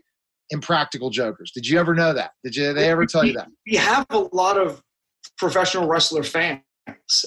impractical 0.50 1.11
jokers. 1.11 1.50
Did 1.52 1.66
you 1.66 1.80
ever 1.80 1.94
know 1.94 2.12
that? 2.12 2.32
Did 2.44 2.54
you? 2.54 2.73
They 2.73 2.88
ever 2.88 3.04
tell 3.06 3.25
you 3.25 3.32
that? 3.32 3.49
we 3.66 3.76
have 3.76 4.06
a 4.11 4.18
lot 4.32 4.56
of 4.56 4.80
professional 5.38 5.88
wrestler 5.88 6.23
fans 6.23 6.61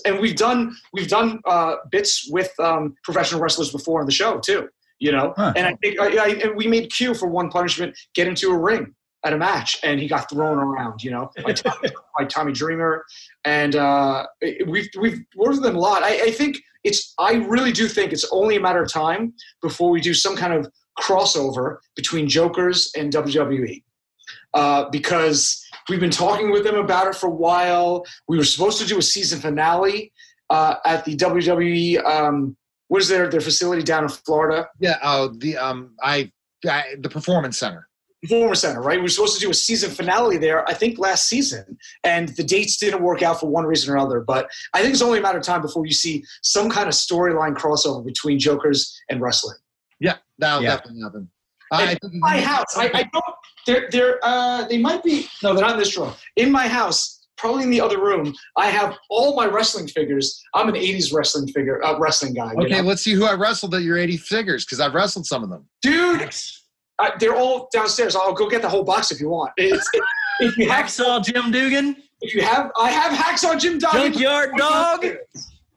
and 0.06 0.20
we've 0.20 0.36
done 0.36 0.76
we've 0.94 1.08
done 1.08 1.40
uh, 1.46 1.76
bits 1.92 2.28
with 2.32 2.52
um, 2.60 2.96
professional 3.04 3.42
wrestlers 3.42 3.72
before 3.72 4.00
on 4.00 4.06
the 4.06 4.12
show 4.12 4.40
too 4.40 4.68
you 5.00 5.12
know? 5.12 5.34
Huh. 5.36 5.54
and 5.56 5.68
i 5.68 5.76
think 5.82 6.00
I, 6.00 6.18
I, 6.18 6.28
and 6.44 6.56
we 6.56 6.68
made 6.68 6.92
q 6.92 7.14
for 7.14 7.28
one 7.28 7.50
punishment 7.50 7.98
get 8.14 8.28
into 8.28 8.52
a 8.52 8.58
ring 8.58 8.94
at 9.26 9.34
a 9.34 9.38
match 9.38 9.78
and 9.84 10.00
he 10.00 10.08
got 10.08 10.30
thrown 10.30 10.58
around 10.58 11.04
you 11.04 11.12
know? 11.12 11.32
By 11.44 11.54
tommy, 11.54 11.90
by 12.20 12.26
tommy 12.26 12.52
dreamer. 12.52 13.06
And 13.46 13.76
uh, 13.76 14.26
we've 14.68 14.90
we've 15.00 15.20
worked 15.36 15.56
with 15.56 15.64
them 15.64 15.78
a 15.78 15.80
lot. 15.80 16.04
I, 16.04 16.24
I 16.24 16.32
think 16.32 16.58
it's 16.84 17.14
i 17.20 17.34
really 17.34 17.72
do 17.72 17.88
think 17.88 18.12
it's 18.12 18.28
only 18.32 18.56
a 18.56 18.60
matter 18.60 18.82
of 18.82 18.92
time 18.92 19.34
before 19.62 19.90
we 19.90 20.02
do 20.02 20.14
some 20.14 20.36
kind 20.36 20.54
of 20.54 20.70
crossover 21.00 21.78
between 21.96 22.28
jokers 22.28 22.92
and 22.96 23.12
wwe 23.12 23.84
uh, 24.54 24.90
because 24.90 25.64
we've 25.90 26.00
been 26.00 26.12
talking 26.12 26.52
with 26.52 26.64
them 26.64 26.76
about 26.76 27.08
it 27.08 27.16
for 27.16 27.28
a 27.28 27.34
while. 27.36 28.06
We 28.28 28.38
were 28.38 28.44
supposed 28.44 28.80
to 28.82 28.88
do 28.88 28.98
a 28.98 29.02
season 29.02 29.40
finale 29.40 30.12
uh, 30.50 30.76
at 30.86 31.06
the 31.06 31.16
WWE. 31.16 32.04
Um, 32.06 32.56
what 32.88 33.02
is 33.02 33.08
their 33.08 33.30
their 33.30 33.42
facility 33.42 33.82
down 33.84 34.04
in 34.04 34.10
Florida? 34.10 34.68
Yeah. 34.80 34.98
Oh, 35.04 35.30
the 35.38 35.58
um, 35.58 35.96
I, 36.02 36.32
I 36.68 36.96
the 37.00 37.10
performance 37.10 37.58
center. 37.58 37.88
Performance 38.22 38.62
Center, 38.62 38.82
right? 38.82 38.98
We 39.00 39.02
were 39.02 39.10
supposed 39.10 39.38
to 39.38 39.42
do 39.46 39.52
a 39.52 39.54
season 39.54 39.92
finale 39.92 40.38
there, 40.38 40.66
I 40.70 40.74
think 40.74 40.98
last 40.98 41.28
season, 41.28 41.78
and 42.06 42.30
the 42.30 42.44
dates 42.46 42.78
didn't 42.78 43.04
work 43.04 43.22
out 43.22 43.38
for 43.42 43.48
one 43.48 43.66
reason 43.66 43.94
or 43.94 43.98
other. 43.98 44.22
But 44.22 44.50
I 44.74 44.82
think 44.82 44.94
it's 44.94 45.02
only 45.02 45.20
a 45.20 45.22
matter 45.22 45.40
of 45.40 45.44
time 45.44 45.62
before 45.62 45.86
you 45.86 45.92
see 45.92 46.24
some 46.42 46.70
kind 46.70 46.88
of 46.88 46.94
storyline 46.94 47.54
crossover 47.54 48.06
between 48.06 48.40
Jokers 48.40 48.98
and 49.10 49.20
wrestling. 49.20 49.58
Yeah, 50.00 50.16
that'll 50.38 50.64
Yeah. 50.64 50.78
definitely 50.78 51.02
happen. 51.02 51.30
I, 51.74 51.84
I 51.92 51.98
my 52.14 52.40
house. 52.40 52.78
I, 52.78 52.86
I 52.94 53.04
don't. 53.12 53.26
They're 53.66 53.88
they're 53.92 54.20
uh 54.24 54.68
they 54.68 54.78
might 54.78 55.04
be 55.04 55.28
no, 55.42 55.54
they're 55.54 55.64
not 55.64 55.74
in 55.74 55.80
this 55.80 55.98
room. 55.98 56.14
In 56.36 56.52
my 56.52 56.68
house, 56.68 57.26
probably 57.38 57.64
in 57.64 57.70
the 57.70 57.82
other 57.82 58.00
room, 58.02 58.34
I 58.58 58.68
have 58.70 58.98
all 59.10 59.36
my 59.36 59.46
wrestling 59.46 59.88
figures. 59.88 60.42
I'm 60.54 60.70
an 60.70 60.76
'80s 60.76 61.14
wrestling 61.14 61.48
figure, 61.48 61.84
uh, 61.84 61.98
wrestling 62.00 62.34
guy. 62.34 62.54
Okay, 62.54 62.82
know? 62.82 62.88
let's 62.88 63.04
see 63.04 63.14
who 63.14 63.26
I 63.26 63.34
wrestled 63.34 63.76
at 63.76 63.84
your 63.84 63.98
80 63.98 64.18
figures 64.18 64.66
because 64.66 64.80
I've 64.80 64.94
wrestled 64.94 65.26
some 65.26 65.44
of 65.44 65.50
them. 65.50 65.68
dude, 65.82 66.30
uh, 67.00 67.12
they're 67.20 67.36
all 67.36 67.70
downstairs. 67.74 68.16
I'll 68.16 68.34
go 68.34 68.50
get 68.50 68.62
the 68.62 68.70
whole 68.70 68.84
box 68.84 69.12
if 69.12 69.20
you 69.20 69.30
want. 69.30 69.52
It's, 69.58 69.90
if 70.40 70.58
you 70.58 70.70
have, 70.70 70.86
Hacksaw 70.86 71.24
Jim 71.24 71.52
Duggan, 71.52 71.98
if 72.24 72.34
you 72.34 72.42
have, 72.42 72.72
I 72.78 72.90
have 72.90 73.12
hacksaw 73.12 73.60
Jim 73.60 73.78
Duggan. 73.78 74.14
Junkyard 74.14 74.52
Dog. 74.58 75.06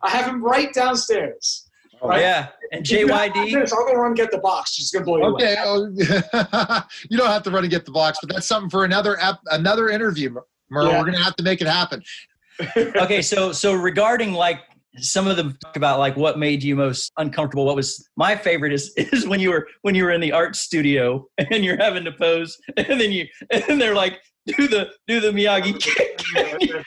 I 0.03 0.11
have 0.11 0.27
him 0.29 0.43
right 0.43 0.73
downstairs. 0.73 1.66
Oh, 2.07 2.11
right? 2.11 2.21
Yeah, 2.21 2.49
and 2.73 2.83
If 2.85 2.91
you 2.91 3.09
have 3.09 3.33
JYD. 3.33 3.53
this, 3.53 3.73
I'll 3.73 3.87
go 3.87 3.95
run 3.95 4.07
and 4.09 4.17
get 4.17 4.31
the 4.31 4.39
box. 4.39 4.73
She's 4.75 4.91
gonna 4.91 5.05
blow 5.05 5.19
you 5.19 5.25
away. 5.25 5.43
Okay, 5.45 5.57
oh, 5.65 6.83
you 7.11 7.17
don't 7.19 7.29
have 7.29 7.43
to 7.45 7.51
run 7.51 7.65
and 7.65 7.71
get 7.71 7.85
the 7.85 7.93
box, 7.93 8.19
but 8.23 8.31
that's 8.33 8.47
something 8.47 8.71
for 8.71 8.85
another 8.85 9.19
ep- 9.21 9.41
another 9.51 9.89
interview. 9.89 10.35
Murr, 10.71 10.89
Yeah. 10.89 10.99
we're 10.99 11.05
gonna 11.07 11.23
have 11.23 11.37
to 11.37 11.43
make 11.43 11.61
it 11.61 11.67
happen. 11.67 12.03
okay, 12.77 13.23
so 13.23 13.53
so 13.53 13.75
regarding 13.75 14.33
like 14.33 14.61
some 14.99 15.27
of 15.27 15.37
them 15.37 15.57
talk 15.63 15.77
about 15.77 15.99
like 15.99 16.17
what 16.17 16.39
made 16.39 16.63
you 16.63 16.75
most 16.75 17.13
uncomfortable. 17.19 17.67
What 17.67 17.77
was 17.77 18.09
my 18.17 18.35
favorite 18.35 18.73
is 18.73 18.93
is 18.97 19.27
when 19.29 19.41
you 19.41 19.51
were 19.51 19.69
when 19.83 19.95
you 19.95 20.05
were 20.05 20.13
in 20.13 20.21
the 20.21 20.33
art 20.33 20.57
studio 20.57 21.27
and 21.39 21.65
you're 21.65 21.77
having 21.77 22.05
to 22.05 22.13
pose 22.13 22.57
and 22.79 22.99
then 23.01 23.13
you 23.13 23.27
and 23.51 23.81
they're 23.81 23.95
like 23.95 24.21
do 24.47 24.67
the 24.69 24.89
do 25.07 25.21
the 25.21 25.29
Miyagi 25.33 25.79
kick 25.81 26.23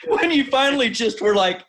when 0.08 0.30
you 0.30 0.44
finally 0.44 0.90
just 0.90 1.20
were 1.20 1.34
like 1.34 1.62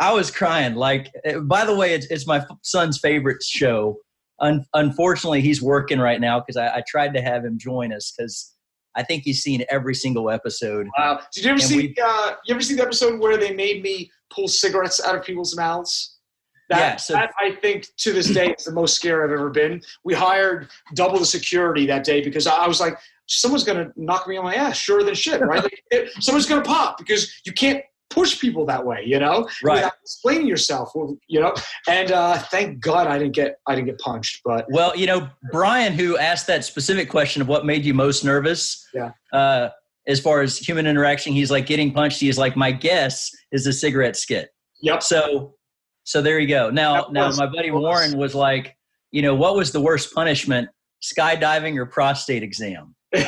I 0.00 0.12
was 0.12 0.30
crying. 0.30 0.74
Like 0.74 1.10
uh, 1.28 1.40
by 1.40 1.64
the 1.64 1.74
way, 1.74 1.94
it's 1.94 2.06
it's 2.06 2.26
my 2.26 2.44
son's 2.62 2.98
favorite 2.98 3.42
show. 3.42 3.96
Un- 4.40 4.64
unfortunately, 4.74 5.40
he's 5.40 5.60
working 5.60 5.98
right 5.98 6.20
now 6.20 6.38
because 6.40 6.56
I, 6.56 6.76
I 6.76 6.82
tried 6.86 7.12
to 7.14 7.20
have 7.20 7.44
him 7.44 7.58
join 7.58 7.92
us 7.92 8.12
because 8.16 8.54
I 8.96 9.02
think 9.02 9.24
he's 9.24 9.42
seen 9.42 9.64
every 9.70 9.94
single 9.94 10.30
episode. 10.30 10.86
Wow. 10.96 11.20
Did 11.34 11.44
you 11.44 11.50
ever 11.50 11.60
And 11.60 11.62
see? 11.68 11.76
we- 11.76 11.94
uh, 12.02 12.34
you 12.46 12.54
ever 12.54 12.62
see 12.62 12.74
the 12.74 12.82
episode 12.82 13.20
where 13.20 13.36
they 13.36 13.52
made 13.52 13.82
me 13.82 14.10
pull 14.32 14.46
cigarettes 14.48 15.04
out 15.04 15.16
of 15.16 15.24
people's 15.24 15.56
mouths? 15.56 16.16
That, 16.68 16.78
Yeah, 16.78 16.96
so- 16.96 17.14
that 17.14 17.30
I 17.40 17.52
think 17.62 17.86
to 17.98 18.12
this 18.12 18.28
day 18.28 18.54
is 18.58 18.64
the 18.64 18.72
most 18.72 18.94
scared 18.94 19.24
I've 19.24 19.36
ever 19.36 19.50
been. 19.50 19.80
We 20.04 20.14
hired 20.14 20.68
double 20.94 21.18
the 21.18 21.26
security 21.26 21.86
that 21.86 22.04
day 22.04 22.22
because 22.22 22.46
I, 22.46 22.56
I 22.56 22.68
was 22.68 22.78
like, 22.80 22.96
someone's 23.26 23.64
gonna 23.64 23.88
knock 23.96 24.26
me 24.28 24.36
on 24.36 24.44
my 24.44 24.54
ass, 24.54 24.76
sure 24.76 25.02
than 25.02 25.14
shit, 25.14 25.40
right? 25.40 25.62
like, 25.64 25.82
it, 25.90 26.10
someone's 26.22 26.46
gonna 26.46 26.62
pop 26.62 26.98
because 26.98 27.32
you 27.44 27.52
can't 27.52 27.82
push 28.10 28.40
people 28.40 28.64
that 28.66 28.84
way, 28.84 29.02
you 29.04 29.18
know, 29.18 29.48
Right. 29.62 29.76
without 29.76 29.92
explaining 30.02 30.46
yourself, 30.46 30.92
you 31.28 31.40
know. 31.40 31.52
And 31.88 32.10
uh, 32.12 32.38
thank 32.38 32.80
God 32.80 33.06
I 33.06 33.18
didn't 33.18 33.34
get 33.34 33.58
I 33.66 33.74
didn't 33.74 33.86
get 33.88 33.98
punched, 33.98 34.40
but 34.44 34.66
Well, 34.70 34.96
you 34.96 35.06
know, 35.06 35.28
Brian, 35.52 35.92
who 35.92 36.16
asked 36.18 36.46
that 36.46 36.64
specific 36.64 37.08
question 37.10 37.42
of 37.42 37.48
what 37.48 37.66
made 37.66 37.84
you 37.84 37.94
most 37.94 38.24
nervous, 38.24 38.86
Yeah. 38.94 39.10
uh, 39.32 39.68
as 40.06 40.20
far 40.20 40.40
as 40.40 40.56
human 40.58 40.86
interaction, 40.86 41.32
he's 41.34 41.50
like 41.50 41.66
getting 41.66 41.92
punched. 41.92 42.18
He's 42.20 42.38
like, 42.38 42.56
my 42.56 42.72
guess 42.72 43.30
is 43.52 43.66
a 43.66 43.72
cigarette 43.72 44.16
skit. 44.16 44.50
yep. 44.80 45.02
So, 45.02 45.54
so 46.04 46.22
there 46.22 46.38
you 46.38 46.48
go. 46.48 46.70
Now, 46.70 47.02
That 47.02 47.12
now 47.12 47.26
was- 47.26 47.38
my 47.38 47.46
buddy 47.46 47.70
was- 47.70 47.82
Warren 47.82 48.16
was 48.16 48.34
like, 48.34 48.74
you 49.12 49.20
know, 49.22 49.34
what 49.34 49.54
was 49.54 49.70
the 49.72 49.80
worst 49.80 50.14
punishment? 50.14 50.68
Skydiving 51.02 51.76
or 51.76 51.86
prostate 51.86 52.42
exam? 52.42 52.94
you 53.14 53.20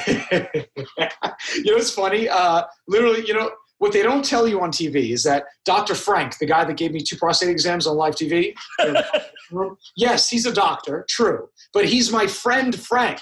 know 1.65 1.77
it's 1.77 1.91
funny? 1.91 2.29
Uh, 2.29 2.65
literally, 2.89 3.25
you 3.27 3.35
know 3.35 3.51
what 3.81 3.93
they 3.95 4.03
don't 4.03 4.25
tell 4.25 4.47
you 4.47 4.61
on 4.61 4.71
TV 4.71 5.11
is 5.11 5.23
that 5.25 5.45
Dr. 5.65 5.95
Frank, 5.95 6.37
the 6.39 6.45
guy 6.47 6.65
that 6.65 6.77
gave 6.77 6.93
me 6.93 7.01
two 7.03 7.17
prostate 7.17 7.49
exams 7.49 7.87
on 7.87 7.97
live 7.97 8.15
TV, 8.15 8.55
yes, 9.97 10.29
he's 10.29 10.45
a 10.47 10.53
doctor, 10.53 11.05
true, 11.09 11.49
but 11.73 11.87
he's 11.87 12.13
my 12.13 12.27
friend 12.27 12.79
Frank, 12.79 13.21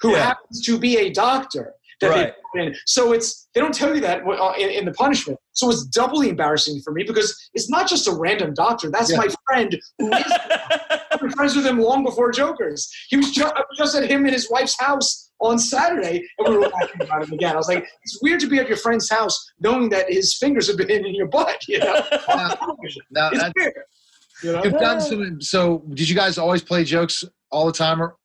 who 0.00 0.10
Yeah. 0.12 0.24
happens 0.24 0.64
to 0.66 0.78
be 0.78 0.98
a 0.98 1.10
doctor. 1.10 1.74
That 2.00 2.34
Right. 2.56 2.76
So 2.86 3.12
it's 3.12 3.48
they 3.54 3.60
don't 3.60 3.72
tell 3.74 3.94
you 3.94 4.00
that 4.00 4.22
uh, 4.26 4.52
in, 4.58 4.68
in 4.68 4.84
the 4.84 4.92
punishment. 4.92 5.38
So 5.52 5.70
it's 5.70 5.84
doubly 5.84 6.28
embarrassing 6.28 6.80
for 6.82 6.92
me 6.92 7.04
because 7.04 7.34
it's 7.54 7.70
not 7.70 7.88
just 7.88 8.08
a 8.08 8.12
random 8.12 8.52
doctor. 8.52 8.90
That's 8.90 9.10
Yeah. 9.12 9.18
my 9.18 9.28
friend 9.46 9.80
who 9.98 10.12
is 10.12 10.24
I've 11.12 11.20
been 11.20 11.30
friends 11.30 11.54
with 11.56 11.66
him 11.66 11.78
long 11.80 12.02
before 12.04 12.30
Jokers. 12.32 12.90
He 13.08 13.16
was 13.16 13.30
just, 13.30 13.54
I 13.54 13.60
was 13.60 13.78
just 13.78 13.94
at 13.96 14.10
him 14.10 14.26
in 14.26 14.32
his 14.32 14.50
wife's 14.50 14.78
house 14.78 15.30
on 15.44 15.58
Saturday, 15.58 16.26
and 16.38 16.48
we 16.48 16.56
were 16.56 16.68
laughing 16.68 17.02
about 17.02 17.24
him 17.24 17.32
again. 17.32 17.54
I 17.54 17.56
was 17.56 17.68
like, 17.68 17.86
it's 18.02 18.18
weird 18.22 18.40
to 18.40 18.46
be 18.46 18.58
at 18.58 18.68
your 18.68 18.76
friend's 18.76 19.08
house 19.10 19.52
knowing 19.60 19.88
that 19.90 20.10
his 20.10 20.36
fingers 20.36 20.66
have 20.68 20.76
been 20.76 20.90
in, 20.90 21.14
your 21.14 21.28
butt. 21.28 21.66
You 21.68 21.78
know, 21.78 21.94
Now, 23.10 23.30
it's 23.32 23.52
weird. 23.56 23.74
You 24.42 24.52
know? 24.52 24.64
you've 24.64 24.72
done 24.74 25.00
some. 25.00 25.40
So, 25.40 25.84
did 25.94 26.08
you 26.08 26.16
guys 26.16 26.38
always 26.38 26.62
play 26.62 26.84
jokes 26.84 27.24
all 27.50 27.66
the 27.66 27.72
time? 27.72 28.02
Or 28.02 28.16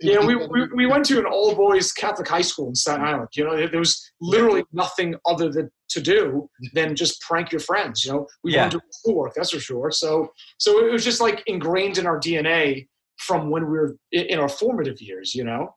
Yeah, 0.00 0.24
we, 0.24 0.36
we, 0.36 0.68
we 0.74 0.86
went 0.86 1.04
to 1.06 1.18
an 1.18 1.26
all 1.26 1.54
boys 1.54 1.92
Catholic 1.92 2.28
high 2.28 2.42
school 2.42 2.68
in 2.68 2.74
Staten 2.74 3.04
Island. 3.04 3.28
You 3.34 3.44
know, 3.44 3.66
there 3.66 3.78
was 3.80 4.10
literally 4.20 4.64
nothing 4.72 5.16
other 5.26 5.50
than 5.50 5.70
to 5.90 6.00
do 6.00 6.48
than 6.74 6.94
just 6.94 7.20
prank 7.22 7.52
your 7.52 7.60
friends. 7.60 8.04
You 8.04 8.12
know, 8.12 8.26
we 8.44 8.54
Yeah. 8.54 8.68
doing 8.68 8.82
schoolwork, 8.90 9.34
that's 9.34 9.50
for 9.50 9.60
sure. 9.60 9.90
So, 9.90 10.30
so 10.58 10.86
it 10.86 10.92
was 10.92 11.04
just 11.04 11.20
like 11.20 11.42
ingrained 11.46 11.98
in 11.98 12.06
our 12.06 12.20
DNA 12.20 12.86
from 13.18 13.50
when 13.50 13.64
we 13.64 13.78
were 13.78 13.96
in 14.12 14.38
our 14.38 14.48
formative 14.48 15.00
years. 15.00 15.34
You 15.34 15.44
know. 15.44 15.74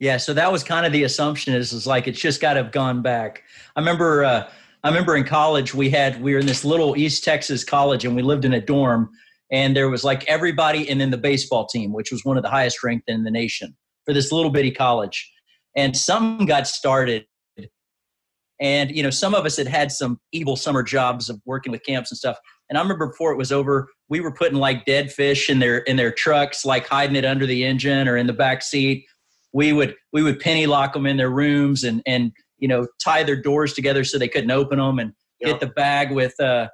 Yeah, 0.00 0.16
so 0.16 0.32
that 0.32 0.50
was 0.50 0.64
kind 0.64 0.86
of 0.86 0.92
the 0.92 1.04
assumption 1.04 1.54
is, 1.54 1.74
is 1.74 1.86
like 1.86 2.08
it's 2.08 2.18
just 2.18 2.40
got 2.40 2.54
to 2.54 2.62
have 2.62 2.72
gone 2.72 3.02
back. 3.02 3.42
I 3.76 3.80
remember 3.80 4.24
uh, 4.24 4.48
I 4.82 4.88
remember 4.88 5.14
in 5.14 5.24
college 5.24 5.74
we 5.74 5.90
had 5.90 6.20
we 6.22 6.32
were 6.32 6.40
in 6.40 6.46
this 6.46 6.64
little 6.64 6.96
East 6.96 7.22
Texas 7.22 7.62
college 7.64 8.06
and 8.06 8.16
we 8.16 8.22
lived 8.22 8.46
in 8.46 8.54
a 8.54 8.60
dorm 8.62 9.10
and 9.52 9.76
there 9.76 9.90
was 9.90 10.02
like 10.02 10.24
everybody 10.26 10.88
and 10.88 10.98
then 10.98 11.10
the 11.10 11.18
baseball 11.18 11.66
team 11.66 11.92
which 11.92 12.10
was 12.10 12.24
one 12.24 12.38
of 12.38 12.42
the 12.42 12.48
highest 12.48 12.82
ranked 12.82 13.10
in 13.10 13.24
the 13.24 13.30
nation 13.30 13.76
for 14.06 14.14
this 14.14 14.32
little 14.32 14.50
bitty 14.50 14.70
college. 14.70 15.30
And 15.76 15.94
some 15.94 16.46
got 16.46 16.66
started 16.66 17.26
and 18.58 18.90
you 18.90 19.02
know 19.02 19.10
some 19.10 19.34
of 19.34 19.44
us 19.44 19.58
had 19.58 19.68
had 19.68 19.92
some 19.92 20.18
evil 20.32 20.56
summer 20.56 20.82
jobs 20.82 21.28
of 21.28 21.42
working 21.44 21.72
with 21.72 21.84
camps 21.84 22.10
and 22.10 22.16
stuff. 22.16 22.38
And 22.70 22.78
i 22.78 22.80
remember 22.80 23.08
before 23.08 23.32
it 23.32 23.36
was 23.36 23.52
over 23.52 23.88
we 24.08 24.20
were 24.20 24.32
putting 24.32 24.56
like 24.56 24.86
dead 24.86 25.12
fish 25.12 25.50
in 25.50 25.58
their 25.58 25.78
in 25.78 25.96
their 25.96 26.10
trucks 26.10 26.64
like 26.64 26.86
hiding 26.86 27.16
it 27.16 27.26
under 27.26 27.44
the 27.44 27.66
engine 27.66 28.08
or 28.08 28.16
in 28.16 28.26
the 28.26 28.32
back 28.32 28.62
seat 28.62 29.04
we 29.52 29.72
would 29.72 29.94
we 30.12 30.22
would 30.22 30.38
penny 30.40 30.66
lock 30.66 30.92
them 30.92 31.06
in 31.06 31.16
their 31.16 31.30
rooms 31.30 31.84
and 31.84 32.02
and 32.06 32.32
you 32.58 32.68
know 32.68 32.86
tie 33.02 33.22
their 33.22 33.40
doors 33.40 33.72
together 33.74 34.04
so 34.04 34.18
they 34.18 34.28
couldn't 34.28 34.50
open 34.50 34.78
them 34.78 34.98
and 34.98 35.12
Yeah. 35.40 35.48
get 35.48 35.60
the 35.60 35.66
bag 35.68 36.12
with 36.12 36.38
uh 36.40 36.68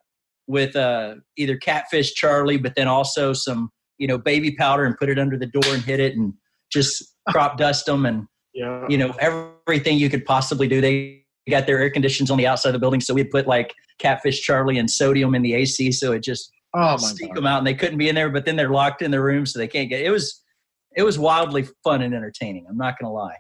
with 0.47 0.76
uh 0.76 1.16
either 1.37 1.56
catfish 1.56 2.12
charlie 2.14 2.59
but 2.59 2.75
then 2.76 2.88
also 2.88 3.33
some 3.33 3.71
you 3.99 4.06
know 4.06 4.18
baby 4.18 4.52
powder 4.52 4.85
and 4.85 4.97
put 4.97 5.09
it 5.09 5.18
under 5.18 5.37
the 5.38 5.47
door 5.47 5.73
and 5.75 5.83
hit 5.83 6.00
it 6.00 6.16
and 6.16 6.33
just 6.73 7.14
crop 7.28 7.56
dust 7.59 7.87
them 7.87 8.04
and 8.06 8.26
Yeah. 8.54 8.85
you 8.88 8.99
know 8.99 9.14
everything 9.18 9.99
you 9.99 10.11
could 10.11 10.25
possibly 10.25 10.68
do 10.68 10.80
they 10.80 11.23
got 11.49 11.66
their 11.66 11.78
air 11.78 11.90
conditions 11.90 12.30
on 12.30 12.38
the 12.38 12.47
outside 12.47 12.71
of 12.71 12.73
the 12.75 12.78
building 12.80 13.00
so 13.00 13.14
we 13.14 13.25
put 13.25 13.47
like 13.47 13.73
catfish 13.99 14.40
charlie 14.42 14.78
and 14.78 14.90
sodium 14.90 15.35
in 15.35 15.42
the 15.42 15.54
ac 15.54 15.92
so 15.92 16.12
it 16.12 16.23
just 16.23 16.50
Oh 16.75 16.99
my 17.00 17.12
god. 17.26 17.35
them 17.37 17.47
out 17.47 17.59
and 17.59 17.66
they 17.66 17.73
couldn't 17.75 17.97
be 17.97 18.09
in 18.11 18.14
there 18.14 18.28
but 18.28 18.45
then 18.45 18.56
they're 18.56 18.68
locked 18.68 19.00
in 19.00 19.11
their 19.11 19.23
room 19.23 19.47
so 19.47 19.59
they 19.59 19.68
can't 19.68 19.88
get 19.88 20.02
it 20.02 20.11
was 20.11 20.42
it 20.97 21.03
was 21.03 21.19
wildly 21.19 21.67
fun 21.85 22.03
and 22.03 22.15
entertaining 22.15 22.67
i'm 22.69 22.76
not 22.76 22.95
gonna 22.99 23.12
lie 23.12 23.37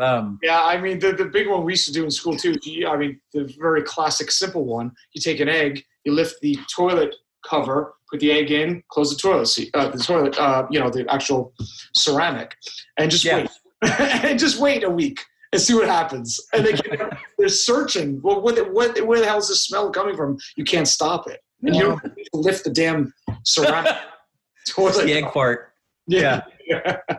um 0.00 0.38
Yeah, 0.42 0.62
I 0.62 0.80
mean 0.80 0.98
the, 1.00 1.12
the 1.12 1.24
big 1.24 1.48
one 1.48 1.64
we 1.64 1.72
used 1.72 1.86
to 1.86 1.92
do 1.92 2.04
in 2.04 2.10
school 2.10 2.36
too. 2.36 2.54
I 2.88 2.96
mean 2.96 3.20
the 3.32 3.52
very 3.58 3.82
classic 3.82 4.30
simple 4.30 4.64
one. 4.64 4.92
You 5.12 5.20
take 5.20 5.40
an 5.40 5.48
egg, 5.48 5.82
you 6.04 6.12
lift 6.12 6.36
the 6.40 6.56
toilet 6.72 7.16
cover, 7.48 7.94
put 8.08 8.20
the 8.20 8.30
egg 8.30 8.52
in, 8.52 8.82
close 8.92 9.10
the 9.10 9.16
toilet 9.20 9.46
seat, 9.48 9.70
uh, 9.74 9.88
the 9.88 9.98
toilet, 9.98 10.38
uh, 10.38 10.66
you 10.70 10.78
know, 10.78 10.88
the 10.88 11.04
actual 11.12 11.52
ceramic, 11.96 12.54
and 12.96 13.10
just 13.10 13.24
Yeah. 13.24 13.38
wait, 13.38 13.50
and 14.24 14.38
just 14.38 14.60
wait 14.60 14.84
a 14.84 14.90
week 14.90 15.18
and 15.52 15.60
see 15.60 15.74
what 15.74 15.88
happens. 15.88 16.38
And 16.52 16.64
they 16.64 16.74
they're 17.38 17.48
searching. 17.48 18.20
Well, 18.22 18.40
what, 18.40 18.54
the- 18.54 18.64
what, 18.70 19.04
where 19.04 19.18
the 19.18 19.26
hell 19.26 19.38
is 19.38 19.48
this 19.48 19.64
smell 19.66 19.90
coming 19.90 20.14
from? 20.16 20.38
You 20.56 20.62
can't 20.64 20.86
stop 20.86 21.28
it, 21.28 21.40
and 21.62 21.74
you 21.74 21.82
don't 21.82 22.02
lift 22.32 22.62
the 22.62 22.70
damn 22.70 23.12
ceramic 23.44 23.96
toilet. 24.68 25.06
the 25.06 25.12
egg 25.14 25.24
part 25.32 25.72
yeah. 26.06 26.42
Uh, 26.72 26.94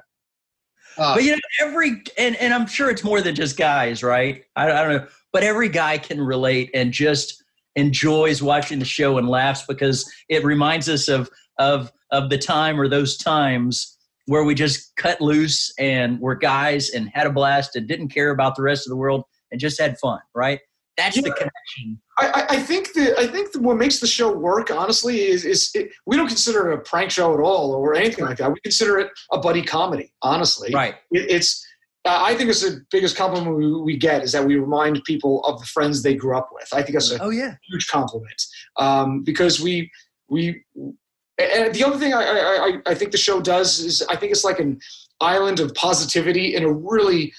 but 0.97 1.23
you 1.23 1.31
know 1.31 1.39
every 1.61 2.01
and, 2.17 2.35
and 2.37 2.53
i'm 2.53 2.67
sure 2.67 2.89
it's 2.89 3.03
more 3.03 3.21
than 3.21 3.35
just 3.35 3.57
guys 3.57 4.03
right? 4.03 4.43
I, 4.55 4.71
I 4.71 4.83
don't 4.83 4.97
know. 4.97 5.07
But 5.31 5.43
every 5.43 5.69
guy 5.69 5.97
can 5.97 6.19
relate 6.19 6.71
and 6.73 6.91
just 6.91 7.43
enjoys 7.75 8.41
watching 8.41 8.79
the 8.79 8.85
show 8.85 9.17
and 9.17 9.29
laughs 9.29 9.63
because 9.67 10.11
it 10.27 10.43
reminds 10.43 10.89
us 10.89 11.07
of 11.07 11.29
of 11.59 11.91
of 12.11 12.29
the 12.29 12.37
time 12.37 12.79
or 12.79 12.87
those 12.87 13.17
times 13.17 13.97
where 14.25 14.43
we 14.43 14.55
just 14.55 14.95
cut 14.95 15.21
loose 15.21 15.73
and 15.79 16.19
were 16.19 16.35
guys 16.35 16.89
and 16.89 17.09
had 17.13 17.27
a 17.27 17.31
blast 17.31 17.75
and 17.75 17.87
didn't 17.87 18.09
care 18.09 18.31
about 18.31 18.55
the 18.55 18.61
rest 18.61 18.85
of 18.85 18.89
the 18.89 18.95
world 18.97 19.23
and 19.51 19.59
just 19.59 19.79
had 19.79 19.97
fun 19.99 20.19
right 20.35 20.59
that's 20.99 21.15
the 21.15 21.31
connection 21.31 21.99
I, 22.17 22.45
I- 22.49 22.57
think 22.69 22.93
the 22.93 23.17
I 23.17 23.25
think 23.27 23.55
what 23.55 23.77
makes 23.77 23.99
the 23.99 24.07
show 24.07 24.29
work, 24.49 24.69
honestly, 24.71 25.21
is 25.33 25.45
is 25.45 25.71
it, 25.73 25.91
we 26.05 26.17
don't 26.17 26.27
consider 26.27 26.71
it 26.71 26.75
a 26.75 26.81
prank 26.81 27.09
show 27.11 27.33
at 27.33 27.39
all 27.39 27.71
or 27.73 27.95
anything 27.95 28.25
like 28.25 28.37
that. 28.37 28.51
We 28.51 28.59
consider 28.61 28.99
it 28.99 29.09
a 29.31 29.39
buddy 29.39 29.61
comedy. 29.61 30.11
Honestly, 30.21 30.69
right 30.73 30.95
It, 31.11 31.31
it's 31.35 31.65
uh, 32.05 32.19
I 32.29 32.35
think 32.35 32.49
it's 32.49 32.61
the 32.61 32.81
biggest 32.91 33.15
compliment 33.17 33.55
we, 33.57 33.81
we 33.81 33.97
get 33.97 34.23
is 34.23 34.31
that 34.33 34.45
we 34.45 34.55
remind 34.57 35.01
people 35.05 35.43
of 35.45 35.59
the 35.59 35.65
friends 35.65 36.03
they 36.03 36.15
grew 36.15 36.35
up 36.37 36.49
with. 36.53 36.67
I 36.73 36.81
think 36.83 36.93
that's 36.93 37.11
a 37.11 37.21
oh 37.23 37.29
yeah 37.29 37.55
huge 37.69 37.87
compliment 37.87 38.41
um, 38.77 39.23
because 39.23 39.59
we 39.61 39.89
we 40.29 40.63
and 41.37 41.73
the 41.73 41.83
other 41.85 41.97
thing 41.97 42.13
I, 42.13 42.23
I 42.23 42.65
I- 42.67 42.81
I 42.91 42.93
think 42.95 43.11
the 43.11 43.17
show 43.27 43.39
does 43.41 43.79
is 43.79 44.01
I 44.13 44.15
think 44.17 44.31
it's 44.33 44.43
like 44.43 44.59
an 44.59 44.79
island 45.21 45.59
of 45.61 45.73
positivity 45.73 46.55
in 46.55 46.63
a 46.63 46.71
really 46.71 47.33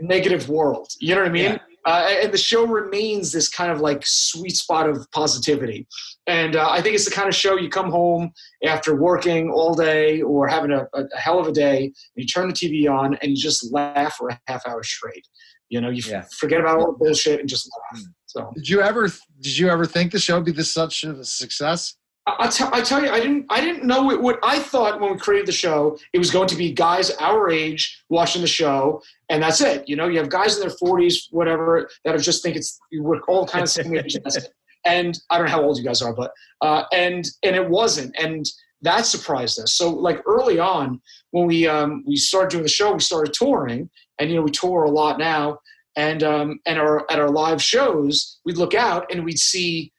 negative 0.00 0.48
world. 0.48 0.88
You 1.00 1.14
know 1.14 1.22
what 1.22 1.30
I 1.30 1.32
mean? 1.32 1.44
Yeah. 1.52 1.58
Uh, 1.88 2.06
and 2.22 2.32
the 2.32 2.38
show 2.38 2.66
remains 2.66 3.32
this 3.32 3.48
kind 3.48 3.72
of 3.72 3.80
like 3.80 4.02
sweet 4.04 4.54
spot 4.54 4.86
of 4.90 5.10
positivity. 5.12 5.86
And 6.26 6.54
uh, 6.54 6.68
I 6.70 6.82
think 6.82 6.94
it's 6.94 7.06
the 7.06 7.10
kind 7.10 7.28
of 7.28 7.34
show 7.34 7.56
you 7.56 7.70
come 7.70 7.90
home 7.90 8.30
after 8.62 8.94
working 8.94 9.50
all 9.50 9.74
day 9.74 10.20
or 10.20 10.46
having 10.46 10.70
a, 10.70 10.82
a, 10.92 11.04
a 11.04 11.18
hell 11.18 11.38
of 11.38 11.46
a 11.46 11.52
day, 11.52 11.84
and 11.84 11.92
you 12.16 12.26
turn 12.26 12.48
the 12.48 12.52
TV 12.54 12.90
on 12.90 13.14
and 13.22 13.30
you 13.30 13.36
just 13.36 13.72
laugh 13.72 14.16
for 14.16 14.28
a 14.28 14.38
half 14.48 14.66
hour 14.66 14.82
straight. 14.82 15.26
You 15.70 15.80
know, 15.80 15.88
you 15.88 16.02
f- 16.04 16.10
Yeah. 16.10 16.24
forget 16.38 16.60
about 16.60 16.78
all 16.78 16.92
the 16.92 16.98
bullshit 16.98 17.40
and 17.40 17.48
just 17.48 17.70
laugh. 17.92 18.02
So 18.26 18.52
did 18.54 18.68
you 18.68 18.82
ever 18.82 19.08
did 19.40 19.56
you 19.56 19.70
ever 19.70 19.86
think 19.86 20.12
the 20.12 20.18
show 20.18 20.34
would 20.36 20.44
be 20.44 20.52
this 20.52 20.70
such 20.70 21.04
a 21.04 21.24
success? 21.24 21.94
I, 22.38 22.46
I, 22.72 22.82
tell, 22.82 23.02
you, 23.02 23.10
I 23.10 23.20
didn't. 23.20 23.46
I 23.48 23.60
didn't 23.60 23.84
know 23.84 24.10
it 24.10 24.20
would. 24.20 24.36
I 24.42 24.58
thought 24.58 25.00
when 25.00 25.12
we 25.12 25.18
created 25.18 25.46
the 25.46 25.52
show, 25.52 25.98
it 26.12 26.18
was 26.18 26.30
going 26.30 26.48
to 26.48 26.56
be 26.56 26.72
guys 26.72 27.10
our 27.20 27.50
age 27.50 28.02
watching 28.08 28.42
the 28.42 28.48
show, 28.48 29.02
and 29.30 29.42
that's 29.42 29.60
it. 29.60 29.88
You 29.88 29.96
know, 29.96 30.08
you 30.08 30.18
have 30.18 30.28
guys 30.28 30.56
in 30.56 30.60
their 30.60 30.76
forties, 30.78 31.28
whatever, 31.30 31.88
that 32.04 32.14
are 32.14 32.18
just 32.18 32.42
think 32.42 32.56
it's 32.56 32.78
we're 32.92 33.20
all 33.22 33.46
kind 33.46 33.62
of 33.62 33.70
same 33.70 33.94
age. 33.96 34.16
and 34.16 34.48
And 34.84 35.20
I 35.30 35.38
don't 35.38 35.46
know 35.46 35.52
how 35.52 35.62
old 35.62 35.78
you 35.78 35.84
guys 35.84 36.02
are, 36.02 36.12
but 36.12 36.32
uh, 36.60 36.84
and 36.92 37.24
and 37.42 37.56
it 37.56 37.68
wasn't, 37.68 38.14
and 38.18 38.44
that 38.82 39.06
surprised 39.06 39.58
us. 39.60 39.74
So 39.74 39.90
like 39.90 40.22
early 40.26 40.58
on, 40.58 41.00
when 41.30 41.46
we 41.46 41.66
um, 41.66 42.04
we 42.06 42.16
started 42.16 42.50
doing 42.50 42.62
the 42.62 42.68
show, 42.68 42.92
we 42.92 43.00
started 43.00 43.32
touring, 43.32 43.90
and 44.18 44.30
you 44.30 44.36
know 44.36 44.42
we 44.42 44.50
tour 44.50 44.84
a 44.84 44.90
lot 44.90 45.18
now, 45.18 45.58
and 45.96 46.22
um, 46.22 46.60
and 46.66 46.78
our 46.78 47.04
at 47.10 47.18
our 47.18 47.30
live 47.30 47.62
shows, 47.62 48.38
we'd 48.44 48.56
look 48.56 48.74
out 48.74 49.06
and 49.10 49.24
we'd 49.24 49.38
see 49.38 49.92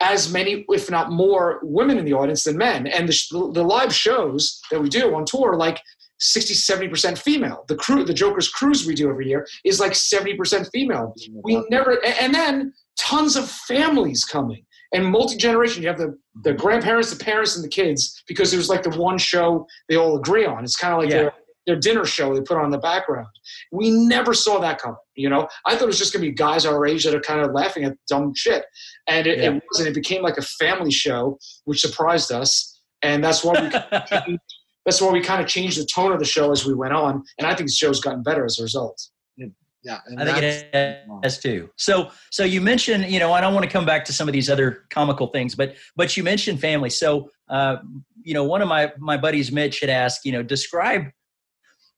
as 0.00 0.32
many, 0.32 0.64
if 0.68 0.90
not 0.90 1.12
more, 1.12 1.60
women 1.62 1.98
in 1.98 2.04
the 2.04 2.12
audience 2.12 2.44
than 2.44 2.56
men. 2.56 2.86
And 2.86 3.08
the, 3.08 3.50
the 3.52 3.62
live 3.62 3.94
shows 3.94 4.60
that 4.70 4.80
we 4.80 4.88
do 4.88 5.14
on 5.14 5.24
tour, 5.24 5.56
like 5.56 5.80
60, 6.18 6.54
70% 6.54 7.18
female. 7.18 7.64
The 7.68 7.76
crew, 7.76 8.04
the 8.04 8.14
Joker's 8.14 8.48
cruise 8.48 8.86
we 8.86 8.94
do 8.94 9.08
every 9.08 9.28
year 9.28 9.46
is 9.64 9.80
like 9.80 9.92
70% 9.92 10.68
female. 10.72 11.14
We 11.42 11.64
never, 11.70 12.04
and 12.04 12.34
then 12.34 12.72
tons 12.98 13.36
of 13.36 13.48
families 13.48 14.24
coming 14.24 14.64
and 14.92 15.04
multi 15.04 15.36
generation. 15.36 15.82
You 15.82 15.88
have 15.88 15.98
the, 15.98 16.16
the 16.42 16.54
grandparents, 16.54 17.14
the 17.14 17.22
parents, 17.22 17.56
and 17.56 17.64
the 17.64 17.68
kids 17.68 18.22
because 18.26 18.54
it 18.54 18.56
was 18.56 18.68
like 18.68 18.82
the 18.82 18.90
one 18.90 19.18
show 19.18 19.66
they 19.88 19.96
all 19.96 20.16
agree 20.16 20.46
on. 20.46 20.64
It's 20.64 20.76
kind 20.76 20.94
of 20.94 21.00
like 21.00 21.10
Yeah. 21.24 21.30
Their, 21.66 21.74
their 21.74 21.80
dinner 21.80 22.04
show 22.04 22.34
they 22.34 22.40
put 22.40 22.56
on 22.56 22.66
in 22.66 22.70
the 22.70 22.78
background. 22.78 23.28
We 23.72 23.90
never 23.90 24.34
saw 24.34 24.58
that 24.60 24.80
coming. 24.80 24.96
You 25.14 25.28
know, 25.28 25.48
I 25.66 25.74
thought 25.74 25.84
it 25.84 25.86
was 25.86 25.98
just 25.98 26.12
gonna 26.12 26.24
be 26.24 26.32
guys 26.32 26.66
our 26.66 26.86
age 26.86 27.04
that 27.04 27.14
are 27.14 27.20
kind 27.20 27.40
of 27.40 27.52
laughing 27.52 27.84
at 27.84 27.96
dumb 28.08 28.32
shit, 28.34 28.64
and 29.08 29.26
it, 29.26 29.38
Yeah. 29.38 29.52
it 29.52 29.62
wasn't. 29.70 29.88
It 29.88 29.94
became 29.94 30.22
like 30.22 30.38
a 30.38 30.42
family 30.42 30.92
show, 30.92 31.38
which 31.64 31.80
surprised 31.80 32.32
us, 32.32 32.80
and 33.02 33.22
that's 33.22 33.44
why 33.44 33.54
we 33.60 34.38
that's 34.86 35.00
why 35.00 35.10
we 35.10 35.20
kind 35.20 35.42
of 35.42 35.48
changed 35.48 35.80
the 35.80 35.86
tone 35.86 36.12
of 36.12 36.18
the 36.18 36.24
show 36.24 36.52
as 36.52 36.66
we 36.66 36.74
went 36.74 36.92
on, 36.94 37.22
and 37.38 37.46
I 37.46 37.54
think 37.54 37.68
the 37.68 37.74
show's 37.74 38.00
gotten 38.00 38.22
better 38.22 38.44
as 38.44 38.58
a 38.58 38.62
result. 38.62 39.00
Yeah, 39.84 39.98
and 40.06 40.18
I 40.18 40.24
think 40.24 40.38
it 40.42 41.04
has 41.22 41.38
too. 41.38 41.68
So, 41.76 42.10
so 42.30 42.42
you 42.42 42.62
mentioned, 42.62 43.04
you 43.10 43.18
know, 43.18 43.34
I 43.34 43.42
don't 43.42 43.52
want 43.52 43.66
to 43.66 43.70
come 43.70 43.84
back 43.84 44.06
to 44.06 44.14
some 44.14 44.26
of 44.26 44.32
these 44.32 44.48
other 44.48 44.84
comical 44.88 45.26
things, 45.26 45.54
but 45.54 45.76
but 45.94 46.16
you 46.16 46.22
mentioned 46.22 46.58
family. 46.58 46.88
So, 46.88 47.28
uh, 47.50 47.76
you 48.22 48.32
know, 48.32 48.44
one 48.44 48.62
of 48.62 48.68
my 48.68 48.92
my 48.98 49.18
buddies, 49.18 49.52
Mitch, 49.52 49.80
had 49.80 49.90
asked, 49.90 50.24
you 50.24 50.32
know, 50.32 50.42
describe 50.42 51.04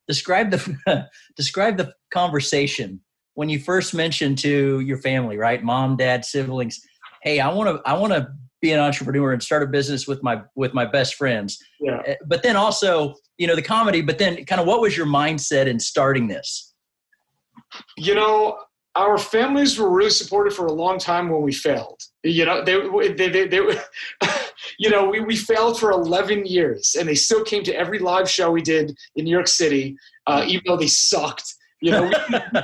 describe 0.09 0.51
the 0.51 1.09
describe 1.37 1.77
the 1.77 1.93
conversation 2.13 3.01
when 3.35 3.49
you 3.49 3.59
first 3.59 3.95
mentioned 3.95 4.39
to 4.39 4.81
your 4.81 4.99
family, 4.99 5.37
right, 5.37 5.63
mom, 5.63 5.97
dad, 5.97 6.25
siblings, 6.25 6.81
hey, 7.23 7.41
I 7.41 7.53
want 7.53 7.69
to 7.69 7.89
I 7.89 7.95
want 7.95 8.13
to 8.13 8.29
be 8.63 8.73
an 8.73 8.81
entrepreneur 8.81 9.33
and 9.33 9.43
start 9.43 9.63
a 9.63 9.67
business 9.67 10.07
with 10.07 10.23
my 10.23 10.43
with 10.55 10.73
my 10.73 10.87
best 10.87 11.15
friends. 11.17 11.59
Yeah. 11.81 12.03
Uh, 12.09 12.15
But 12.27 12.43
then 12.43 12.57
also, 12.57 13.15
you 13.37 13.47
know, 13.47 13.55
the 13.55 13.63
comedy. 13.63 14.01
But 14.01 14.19
then, 14.19 14.45
kind 14.47 14.61
of, 14.61 14.67
what 14.67 14.81
was 14.81 14.97
your 14.97 15.07
mindset 15.07 15.67
in 15.67 15.79
starting 15.79 16.29
this? 16.29 16.73
you 17.97 18.15
know 18.15 18.59
our 18.95 19.19
families 19.19 19.79
were 19.79 19.91
really 19.91 20.11
supportive 20.11 20.55
for 20.55 20.67
a 20.67 20.73
long 20.73 20.99
time 20.99 21.29
when 21.29 21.43
we 21.43 21.53
failed 21.53 22.01
you 22.23 22.45
know 22.45 22.65
they 22.65 22.77
they 23.15 23.29
they, 23.29 23.49
they 23.49 23.61
you 24.79 24.91
know 24.91 25.09
we, 25.09 25.21
we 25.21 25.37
failed 25.37 25.79
for 25.79 25.91
11 25.91 26.47
years 26.47 26.97
and 26.99 27.09
they 27.09 27.15
still 27.15 27.45
came 27.45 27.63
to 27.65 27.75
every 27.75 27.99
live 27.99 28.29
show 28.29 28.51
we 28.51 28.63
did 28.63 28.97
in 29.17 29.25
new 29.25 29.31
york 29.31 29.49
city 29.49 29.97
uh, 30.27 30.45
even 30.47 30.63
though 30.67 30.77
they 30.77 30.89
sucked. 30.89 31.55
You 31.83 31.91
know 31.93 32.11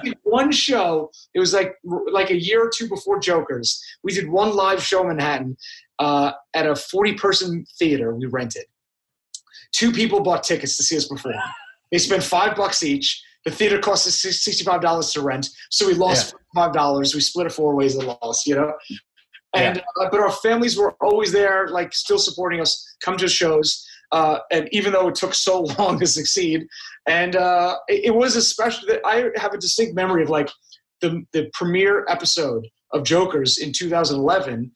we, 0.02 0.10
did 0.10 0.18
one 0.22 0.50
show 0.50 1.10
it 1.34 1.38
was 1.38 1.52
like 1.52 1.74
like 2.10 2.30
a 2.30 2.40
year 2.40 2.64
or 2.64 2.70
two 2.74 2.88
before 2.88 3.20
jokers 3.20 3.80
we 4.02 4.12
did 4.14 4.28
one 4.28 4.56
live 4.56 4.82
show 4.82 5.02
in 5.02 5.08
manhattan 5.08 5.56
uh, 5.98 6.32
at 6.54 6.66
a 6.66 6.74
40 6.74 7.14
person 7.14 7.64
theater 7.78 8.14
we 8.14 8.26
rented. 8.26 8.64
Two 9.72 9.92
people 9.92 10.20
bought 10.20 10.42
tickets 10.42 10.76
to 10.76 10.82
see 10.82 10.96
us 10.96 11.06
perform. 11.06 11.36
They 11.90 11.98
spent 11.98 12.22
five 12.22 12.56
bucks 12.56 12.82
each. 12.82 13.22
The 13.44 13.50
theater 13.50 13.78
cost 13.78 14.06
us 14.06 14.16
sixty-five 14.20 14.80
dollars 14.80 15.12
to 15.12 15.22
rent, 15.22 15.48
so 15.70 15.86
we 15.86 15.94
lost 15.94 16.34
five 16.54 16.72
dollars. 16.72 17.14
We 17.14 17.20
split 17.20 17.46
it 17.46 17.52
four 17.52 17.74
ways 17.74 17.96
and 17.96 18.06
lost, 18.06 18.46
you 18.46 18.54
know. 18.54 18.72
And 19.54 19.78
uh, 20.00 20.08
but 20.10 20.20
our 20.20 20.30
families 20.32 20.76
were 20.78 20.92
always 21.00 21.32
there, 21.32 21.68
like 21.68 21.92
still 21.92 22.18
supporting 22.18 22.60
us. 22.60 22.70
Come 23.04 23.16
to 23.18 23.28
shows. 23.28 23.86
uh, 24.12 24.38
and 24.50 24.68
even 24.72 24.92
though 24.92 25.08
it 25.08 25.14
took 25.14 25.34
so 25.34 25.60
long 25.78 25.98
to 25.98 26.06
succeed, 26.06 26.66
and 27.06 27.36
uh, 27.36 27.76
it, 27.88 28.06
it 28.06 28.14
was 28.14 28.36
especially 28.36 28.88
that 28.92 29.00
I 29.06 29.30
have 29.36 29.52
a 29.54 29.58
distinct 29.58 29.94
memory 29.94 30.22
of 30.22 30.30
like 30.30 30.50
the 31.00 31.22
the 31.32 31.50
premiere 31.52 32.04
episode 32.08 32.66
of 32.92 33.04
Jokers 33.04 33.58
in 33.58 33.72
2011. 33.72 34.70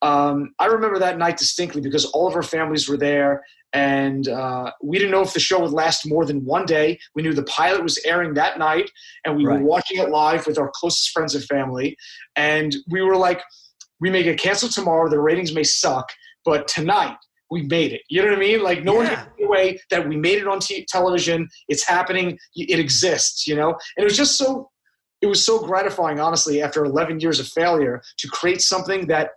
Um, 0.00 0.54
I 0.60 0.66
remember 0.66 0.98
that 1.00 1.18
night 1.18 1.36
distinctly 1.38 1.80
because 1.80 2.04
all 2.06 2.28
of 2.28 2.34
our 2.36 2.42
families 2.42 2.88
were 2.88 2.96
there, 2.96 3.42
and 3.72 4.28
uh, 4.28 4.70
we 4.82 4.96
didn't 4.98 5.10
know 5.10 5.22
if 5.22 5.32
the 5.34 5.40
show 5.40 5.60
would 5.60 5.72
last 5.72 6.06
more 6.08 6.24
than 6.24 6.44
one 6.44 6.66
day. 6.66 6.98
We 7.16 7.22
knew 7.22 7.34
the 7.34 7.42
pilot 7.44 7.82
was 7.82 7.98
airing 8.04 8.34
that 8.34 8.58
night, 8.58 8.90
and 9.24 9.36
we 9.36 9.44
Right. 9.44 9.60
were 9.60 9.66
watching 9.66 9.98
it 9.98 10.08
live 10.10 10.46
with 10.46 10.56
our 10.58 10.70
closest 10.74 11.10
friends 11.10 11.34
and 11.34 11.44
family. 11.44 11.96
And 12.36 12.76
we 12.88 13.02
were 13.02 13.16
like, 13.16 13.42
"We 14.00 14.10
may 14.10 14.22
get 14.22 14.38
canceled 14.38 14.72
tomorrow. 14.72 15.08
The 15.08 15.20
ratings 15.20 15.52
may 15.52 15.64
suck, 15.64 16.08
but 16.44 16.68
tonight 16.68 17.16
we 17.50 17.62
made 17.62 17.92
it." 17.92 18.02
You 18.08 18.22
know 18.22 18.28
what 18.28 18.36
I 18.36 18.40
mean? 18.40 18.62
Like 18.62 18.84
no 18.84 18.94
one 18.94 19.06
Yeah. 19.06 19.24
can 19.24 19.32
take 19.38 19.46
away 19.46 19.80
that 19.90 20.08
we 20.08 20.16
made 20.16 20.38
it 20.38 20.46
on 20.48 20.60
t- 20.60 20.84
television. 20.88 21.48
It's 21.68 21.86
happening. 21.86 22.38
It 22.54 22.78
exists. 22.78 23.46
You 23.46 23.56
know, 23.56 23.68
and 23.70 24.02
it 24.02 24.04
was 24.04 24.16
just 24.16 24.36
so. 24.36 24.70
It 25.20 25.26
was 25.26 25.44
so 25.44 25.58
gratifying, 25.58 26.20
honestly, 26.20 26.62
after 26.62 26.84
11 26.84 27.18
years 27.18 27.40
of 27.40 27.48
failure, 27.48 28.00
to 28.18 28.28
create 28.28 28.62
something 28.62 29.08
that, 29.08 29.30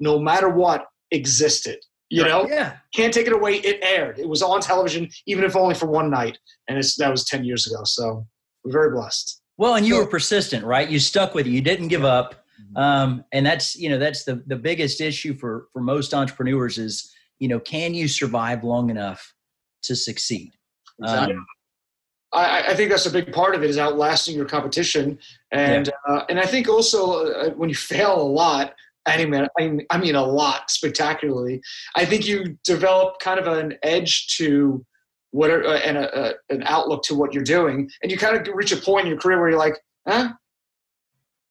no 0.00 0.18
matter 0.18 0.48
what, 0.48 0.86
existed. 1.10 1.78
You 2.08 2.24
know, 2.24 2.46
Yeah. 2.48 2.76
can't 2.94 3.12
take 3.12 3.26
it 3.26 3.34
away. 3.34 3.56
It 3.56 3.80
aired. 3.82 4.18
It 4.18 4.28
was 4.28 4.40
on 4.40 4.60
television, 4.62 5.10
even 5.26 5.44
if 5.44 5.54
only 5.54 5.74
for 5.74 5.86
one 5.88 6.08
night, 6.08 6.38
and 6.68 6.78
it's 6.78 6.96
that 6.96 7.10
was 7.10 7.24
ten 7.26 7.44
years 7.44 7.66
ago. 7.66 7.82
So 7.84 8.26
we're 8.64 8.72
very 8.72 8.92
blessed. 8.92 9.42
Well, 9.58 9.74
and 9.74 9.84
you 9.86 9.94
So- 9.96 10.00
were 10.00 10.06
persistent, 10.06 10.64
right? 10.64 10.88
You 10.88 10.98
stuck 11.00 11.34
with 11.34 11.46
it. 11.46 11.50
You 11.50 11.60
didn't 11.60 11.88
give 11.88 12.04
up. 12.04 12.45
Um, 12.76 13.24
and 13.32 13.44
that's 13.44 13.76
you 13.76 13.88
know 13.88 13.98
that's 13.98 14.24
the 14.24 14.42
the 14.46 14.56
biggest 14.56 15.00
issue 15.00 15.34
for 15.34 15.66
for 15.72 15.80
most 15.80 16.14
entrepreneurs 16.14 16.78
is 16.78 17.12
you 17.38 17.48
know 17.48 17.60
can 17.60 17.94
you 17.94 18.08
survive 18.08 18.64
long 18.64 18.90
enough 18.90 19.34
to 19.84 19.96
succeed? 19.96 20.52
Exactly. 21.00 21.34
Um, 21.34 21.46
I, 22.32 22.64
I 22.68 22.74
think 22.74 22.90
that's 22.90 23.06
a 23.06 23.10
big 23.10 23.32
part 23.32 23.54
of 23.54 23.62
it 23.62 23.70
is 23.70 23.78
outlasting 23.78 24.36
your 24.36 24.46
competition, 24.46 25.18
and 25.52 25.90
uh, 26.08 26.22
and 26.28 26.38
I 26.38 26.46
think 26.46 26.68
also 26.68 27.26
uh, 27.26 27.50
when 27.50 27.68
you 27.68 27.74
fail 27.74 28.20
a 28.20 28.22
lot, 28.22 28.74
I 29.06 29.24
mean, 29.24 29.46
I 29.58 29.62
mean, 29.62 29.86
I 29.90 29.98
mean 29.98 30.14
a 30.14 30.24
lot 30.24 30.70
spectacularly. 30.70 31.60
I 31.94 32.04
think 32.04 32.26
you 32.26 32.58
develop 32.64 33.20
kind 33.20 33.38
of 33.38 33.46
an 33.46 33.78
edge 33.82 34.36
to 34.36 34.84
whatever 35.30 35.66
uh, 35.66 35.78
and 35.78 35.96
a, 35.96 36.28
a, 36.28 36.32
an 36.50 36.62
outlook 36.66 37.02
to 37.04 37.14
what 37.14 37.32
you're 37.32 37.44
doing, 37.44 37.88
and 38.02 38.10
you 38.10 38.18
kind 38.18 38.36
of 38.36 38.54
reach 38.54 38.72
a 38.72 38.76
point 38.76 39.06
in 39.06 39.12
your 39.12 39.20
career 39.20 39.40
where 39.40 39.50
you're 39.50 39.58
like, 39.58 39.78
huh, 40.06 40.30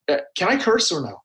Uh, 0.10 0.18
can 0.38 0.50
I 0.50 0.58
curse 0.58 0.92
or 0.92 1.02
no? 1.02 1.22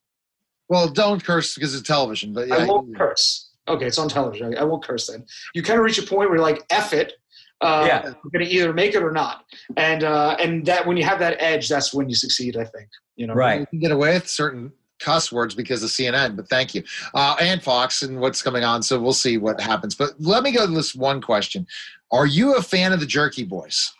Well, 0.68 0.88
don't 0.88 1.22
curse 1.22 1.54
because 1.54 1.74
it's 1.74 1.86
television, 1.86 2.32
but 2.32 2.48
yeah. 2.48 2.56
I 2.56 2.66
won't 2.66 2.96
curse. 2.96 3.50
Okay, 3.68 3.86
it's 3.86 3.98
on 3.98 4.08
television. 4.08 4.56
I, 4.56 4.60
I 4.60 4.64
won't 4.64 4.84
curse 4.84 5.08
then. 5.08 5.24
You 5.54 5.62
kind 5.62 5.78
of 5.78 5.84
reach 5.84 5.98
a 5.98 6.02
point 6.02 6.30
where 6.30 6.38
you're 6.38 6.46
like, 6.46 6.64
F 6.70 6.92
it. 6.92 7.14
Uh, 7.60 7.84
Yeah. 7.86 8.02
You're 8.04 8.30
going 8.32 8.44
to 8.44 8.50
either 8.50 8.72
make 8.72 8.94
it 8.94 9.02
or 9.02 9.12
not. 9.12 9.44
And, 9.76 10.04
uh, 10.04 10.36
and 10.40 10.64
that 10.66 10.86
when 10.86 10.96
you 10.96 11.04
have 11.04 11.18
that 11.18 11.36
edge, 11.40 11.68
that's 11.68 11.92
when 11.92 12.08
you 12.08 12.14
succeed, 12.14 12.56
I 12.56 12.64
think. 12.64 12.88
You 13.16 13.26
know? 13.26 13.34
right. 13.34 13.60
You 13.60 13.66
can 13.66 13.78
get 13.80 13.92
away 13.92 14.14
with 14.14 14.28
certain 14.28 14.72
cuss 15.00 15.32
words 15.32 15.54
because 15.54 15.82
of 15.82 15.90
CNN, 15.90 16.36
but 16.36 16.48
thank 16.48 16.74
you. 16.74 16.84
Uh, 17.14 17.36
and 17.40 17.62
Fox 17.62 18.02
and 18.02 18.20
what's 18.20 18.42
coming 18.42 18.64
on. 18.64 18.82
So 18.82 19.00
we'll 19.00 19.12
see 19.12 19.38
what 19.38 19.60
happens. 19.60 19.94
But 19.94 20.12
let 20.18 20.42
me 20.42 20.52
go 20.52 20.66
to 20.66 20.72
this 20.72 20.94
one 20.94 21.20
question. 21.20 21.66
Are 22.12 22.26
you 22.26 22.56
a 22.56 22.62
fan 22.62 22.92
of 22.92 23.00
the 23.00 23.06
Jerky 23.06 23.44
Boys? 23.44 23.92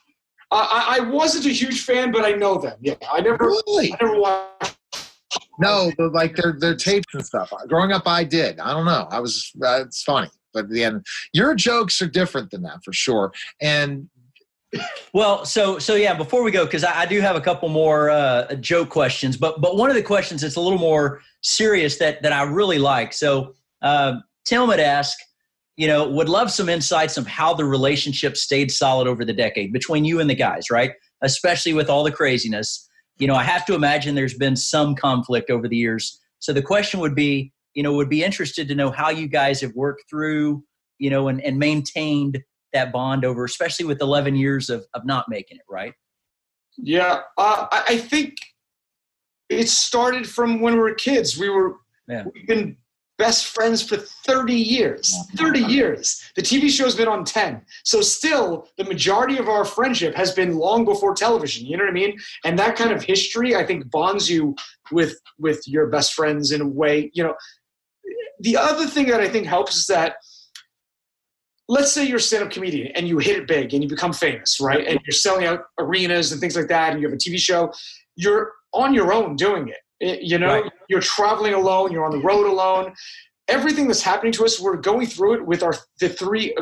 I, 0.52 0.96
I 0.98 1.00
wasn't 1.00 1.46
a 1.46 1.50
huge 1.50 1.84
fan, 1.84 2.10
but 2.10 2.24
I 2.24 2.32
know 2.32 2.58
them. 2.58 2.76
Yeah. 2.80 2.94
I 3.12 3.20
never, 3.20 3.36
Really? 3.38 3.92
I 3.92 3.96
never 4.04 4.18
watched. 4.18 4.76
No, 5.60 5.92
but 5.96 6.12
like 6.12 6.34
their 6.34 6.56
their 6.58 6.74
tapes 6.74 7.14
and 7.14 7.24
stuff. 7.24 7.52
Growing 7.68 7.92
up, 7.92 8.02
I 8.06 8.24
did. 8.24 8.58
I 8.58 8.72
don't 8.72 8.86
know. 8.86 9.06
I 9.10 9.20
was. 9.20 9.52
Uh, 9.62 9.82
it's 9.82 10.02
funny, 10.02 10.28
but 10.52 10.64
at 10.64 10.70
the 10.70 10.82
end, 10.82 11.04
your 11.32 11.54
jokes 11.54 12.00
are 12.02 12.08
different 12.08 12.50
than 12.50 12.62
that 12.62 12.82
for 12.84 12.92
sure. 12.92 13.32
And 13.60 14.08
Well, 15.12 15.44
so 15.44 15.78
so 15.78 15.94
yeah. 15.94 16.14
Before 16.14 16.42
we 16.42 16.50
go, 16.50 16.64
because 16.64 16.82
I, 16.82 17.00
I 17.02 17.06
do 17.06 17.20
have 17.20 17.36
a 17.36 17.40
couple 17.40 17.68
more 17.68 18.10
uh, 18.10 18.54
joke 18.56 18.88
questions, 18.88 19.36
but 19.36 19.60
but 19.60 19.76
one 19.76 19.90
of 19.90 19.96
the 19.96 20.02
questions 20.02 20.40
that's 20.40 20.56
a 20.56 20.60
little 20.60 20.78
more 20.78 21.20
serious 21.42 21.98
that 21.98 22.22
that 22.22 22.32
I 22.32 22.42
really 22.42 22.78
like. 22.78 23.12
So 23.12 23.54
uh, 23.82 24.14
Tim 24.44 24.68
had 24.68 24.80
asked, 24.80 25.22
you 25.80 25.86
know, 25.86 26.06
would 26.06 26.28
love 26.28 26.50
some 26.50 26.68
insights 26.68 27.16
of 27.16 27.26
how 27.26 27.54
the 27.54 27.64
relationship 27.64 28.36
stayed 28.36 28.70
solid 28.70 29.08
over 29.08 29.24
the 29.24 29.32
decade 29.32 29.72
between 29.72 30.04
you 30.04 30.20
and 30.20 30.28
the 30.28 30.34
guys, 30.34 30.70
right? 30.70 30.92
Especially 31.22 31.72
with 31.72 31.88
all 31.88 32.04
the 32.04 32.12
craziness. 32.12 32.86
You 33.16 33.26
know, 33.26 33.34
I 33.34 33.44
have 33.44 33.64
to 33.64 33.74
imagine 33.74 34.14
there's 34.14 34.36
been 34.36 34.56
some 34.56 34.94
conflict 34.94 35.48
over 35.48 35.66
the 35.66 35.78
years. 35.78 36.20
So 36.38 36.52
the 36.52 36.60
question 36.60 37.00
would 37.00 37.14
be, 37.14 37.54
you 37.72 37.82
know, 37.82 37.94
would 37.94 38.10
be 38.10 38.22
interested 38.22 38.68
to 38.68 38.74
know 38.74 38.90
how 38.90 39.08
you 39.08 39.26
guys 39.26 39.58
have 39.62 39.72
worked 39.74 40.02
through, 40.10 40.62
you 40.98 41.08
know, 41.08 41.28
and, 41.28 41.42
and 41.42 41.58
maintained 41.58 42.38
that 42.74 42.92
bond 42.92 43.24
over, 43.24 43.46
especially 43.46 43.86
with 43.86 44.02
11 44.02 44.36
years 44.36 44.68
of, 44.68 44.84
of 44.92 45.06
not 45.06 45.30
making 45.30 45.56
it, 45.56 45.64
right? 45.66 45.94
Yeah. 46.76 47.20
Uh, 47.38 47.68
I, 47.72 47.84
I 47.88 47.96
think 47.96 48.34
it 49.48 49.70
started 49.70 50.28
from 50.28 50.60
when 50.60 50.74
we 50.74 50.80
were 50.80 50.92
kids. 50.94 51.38
We 51.38 51.48
were, 51.48 51.76
Yeah. 52.06 52.24
we've 52.34 52.46
been 52.46 52.76
best 53.24 53.42
friends 53.56 53.78
for 53.88 53.96
30 53.98 54.54
years 54.54 55.06
30 55.36 55.60
years. 55.60 56.04
The 56.36 56.42
tv 56.50 56.62
show's 56.76 56.96
been 57.00 57.08
on 57.16 57.24
10 57.24 57.60
so 57.84 58.00
still 58.00 58.46
the 58.78 58.84
majority 58.94 59.36
of 59.42 59.46
our 59.54 59.64
friendship 59.76 60.12
has 60.22 60.30
been 60.40 60.52
long 60.66 60.84
before 60.92 61.12
television 61.14 61.60
you 61.66 61.76
know 61.76 61.84
what 61.84 61.90
i 61.96 62.00
mean? 62.02 62.14
And 62.46 62.58
that 62.62 62.72
kind 62.80 62.92
of 62.96 63.00
history 63.12 63.50
i 63.54 63.64
think 63.68 63.80
bonds 63.98 64.24
you 64.34 64.42
with 64.96 65.14
with 65.38 65.60
your 65.74 65.86
best 65.96 66.14
friends 66.18 66.50
in 66.52 66.60
a 66.60 66.70
way 66.80 66.94
you 67.16 67.22
know. 67.24 67.34
The 68.48 68.56
other 68.56 68.86
thing 68.94 69.06
that 69.12 69.20
i 69.20 69.28
think 69.34 69.44
helps 69.56 69.74
is 69.80 69.86
that 69.96 70.10
let's 71.76 71.92
say 71.92 72.02
you're 72.08 72.16
a 72.24 72.26
stand-up 72.28 72.50
comedian 72.56 72.88
and 72.96 73.06
you 73.08 73.18
hit 73.18 73.36
it 73.40 73.46
big 73.46 73.72
and 73.74 73.80
you 73.82 73.88
become 73.96 74.12
famous 74.12 74.50
right? 74.68 74.84
And 74.88 74.98
you're 75.04 75.12
selling 75.26 75.46
out 75.50 75.60
arenas 75.78 76.32
and 76.32 76.40
things 76.40 76.56
like 76.56 76.68
that 76.68 76.88
and 76.92 77.00
you 77.00 77.06
have 77.08 77.14
a 77.14 77.22
tv 77.24 77.36
show 77.38 77.62
you're 78.16 78.44
on 78.72 78.90
your 78.98 79.12
own 79.18 79.36
doing 79.36 79.64
it 79.68 79.78
It- 79.78 79.89
Eh, 80.02 80.18
you 80.20 80.38
know 80.38 80.60
Right. 80.62 80.72
you're 80.88 81.00
traveling 81.00 81.54
alone 81.54 81.92
you're 81.92 82.04
on 82.04 82.12
the 82.12 82.18
road 82.22 82.46
alone. 82.46 82.94
Everything 83.48 83.88
that's 83.88 84.02
happening 84.02 84.32
to 84.34 84.44
us 84.44 84.60
we're 84.60 84.76
going 84.76 85.06
through 85.08 85.34
it 85.34 85.44
with 85.46 85.62
our 85.62 85.74
the 85.98 86.08
three 86.08 86.54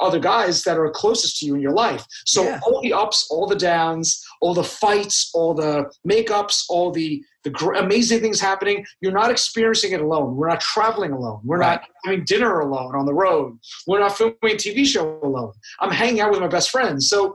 other 0.00 0.18
guys 0.18 0.64
that 0.64 0.76
are 0.78 0.90
closest 0.90 1.38
to 1.38 1.46
you 1.46 1.54
in 1.54 1.60
your 1.60 1.72
life. 1.72 2.04
So 2.26 2.42
Yeah. 2.42 2.60
all 2.66 2.80
the 2.82 2.92
ups 2.92 3.26
all 3.30 3.46
the 3.46 3.54
downs 3.56 4.22
all 4.42 4.52
the 4.52 4.64
fights 4.64 5.30
all 5.32 5.54
the 5.54 5.90
makeups 6.06 6.64
all 6.68 6.90
the 6.90 7.22
the 7.44 7.50
gr- 7.50 7.74
amazing 7.74 8.20
things 8.20 8.40
happening 8.40 8.84
you're 9.00 9.12
not 9.12 9.30
experiencing 9.30 9.92
it 9.92 10.00
alone. 10.00 10.34
We're 10.36 10.48
not 10.48 10.60
traveling 10.60 11.12
alone. 11.12 11.40
We're 11.44 11.58
Right. 11.58 11.80
not 11.80 11.88
having 12.04 12.24
dinner 12.24 12.60
alone 12.60 12.96
on 12.96 13.06
the 13.06 13.14
road. 13.14 13.58
We're 13.86 14.00
not 14.00 14.16
filming 14.18 14.36
a 14.42 14.48
tv 14.64 14.84
show 14.86 15.20
alone. 15.22 15.52
I'm 15.80 15.90
hanging 15.92 16.20
out 16.20 16.30
with 16.32 16.40
my 16.40 16.48
best 16.48 16.70
friends. 16.70 17.08
So 17.08 17.34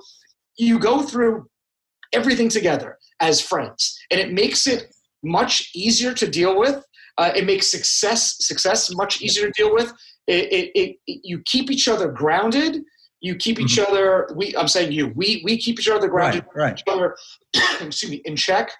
you 0.57 0.77
go 0.77 1.01
through 1.03 1.47
everything 2.11 2.49
together 2.49 2.97
as 3.21 3.39
friends 3.39 3.97
and 4.11 4.19
it 4.19 4.31
makes 4.33 4.67
it 4.67 4.93
much 5.23 5.69
easier 5.75 6.13
to 6.13 6.27
deal 6.27 6.57
with. 6.59 6.83
Uh, 7.17 7.31
it 7.35 7.45
makes 7.45 7.69
success 7.69 8.35
success 8.39 8.93
much 8.95 9.21
easier 9.21 9.47
to 9.47 9.53
deal 9.55 9.73
with. 9.73 9.91
It, 10.27 10.45
it, 10.51 10.71
it, 10.75 10.95
it- 11.07 11.21
you 11.23 11.41
keep 11.45 11.69
each 11.71 11.87
other 11.87 12.07
grounded. 12.09 12.81
You 13.21 13.35
keep 13.35 13.59
each 13.59 13.77
other 13.77 14.29
we 14.37 14.55
i'm 14.55 14.69
saying 14.69 14.93
you 14.93 15.11
we 15.13 15.41
we 15.43 15.57
keep 15.57 15.77
each 15.77 15.89
other 15.89 16.07
grounded 16.07 16.45
Right, 16.55 16.63
right. 16.63 16.79
each 16.79 16.83
other 16.87 17.17
excuse 17.81 18.09
me 18.09 18.21
in 18.23 18.37
check. 18.37 18.71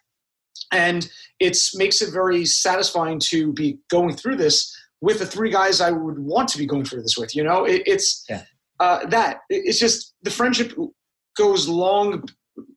And 0.72 1.10
it 1.42 1.58
makes 1.76 2.02
it 2.02 2.14
very 2.14 2.46
satisfying 2.46 3.20
to 3.32 3.52
be 3.52 3.80
going 3.90 4.16
through 4.16 4.38
this 4.38 4.74
with 5.02 5.20
the 5.20 5.26
three 5.26 5.50
guys 5.52 5.82
i 5.82 5.92
would 5.92 6.20
want 6.20 6.48
to 6.50 6.58
be 6.58 6.66
going 6.66 6.86
through 6.86 7.02
this 7.02 7.18
with 7.18 7.36
you 7.36 7.44
know? 7.44 7.66
It, 7.66 7.84
it's 7.86 8.24
Yeah. 8.30 8.44
uh, 8.80 9.06
that 9.08 9.42
It- 9.50 9.64
it's 9.66 9.80
just 9.80 10.14
the 10.24 10.32
friendship 10.32 10.72
goes 11.38 11.68
long 11.68 12.24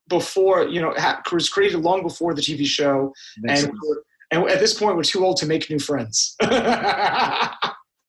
before 0.08 0.66
you 0.68 0.80
know 0.80 0.92
ha- 0.96 1.22
was 1.32 1.48
created 1.48 1.80
long 1.80 2.02
before 2.02 2.34
the 2.34 2.42
tv 2.42 2.66
show 2.66 3.12
Makes 3.38 3.64
and 3.64 3.72
and 4.30 4.48
at 4.48 4.60
this 4.60 4.74
point 4.74 4.96
we're 4.96 5.02
too 5.02 5.24
old 5.24 5.36
to 5.38 5.46
make 5.46 5.68
new 5.70 5.78
friends 5.78 6.36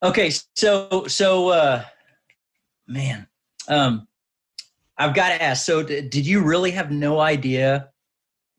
Okay, 0.04 0.32
so 0.56 1.06
so 1.08 1.50
uh, 1.50 1.84
man, 2.88 3.26
um, 3.70 4.06
I've 4.98 5.16
got 5.16 5.30
to 5.30 5.42
ask. 5.42 5.66
So, 5.66 5.82
d- 5.82 6.02
did 6.02 6.28
you 6.28 6.44
really 6.44 6.72
have 6.72 6.92
no 6.92 7.20
idea 7.20 7.90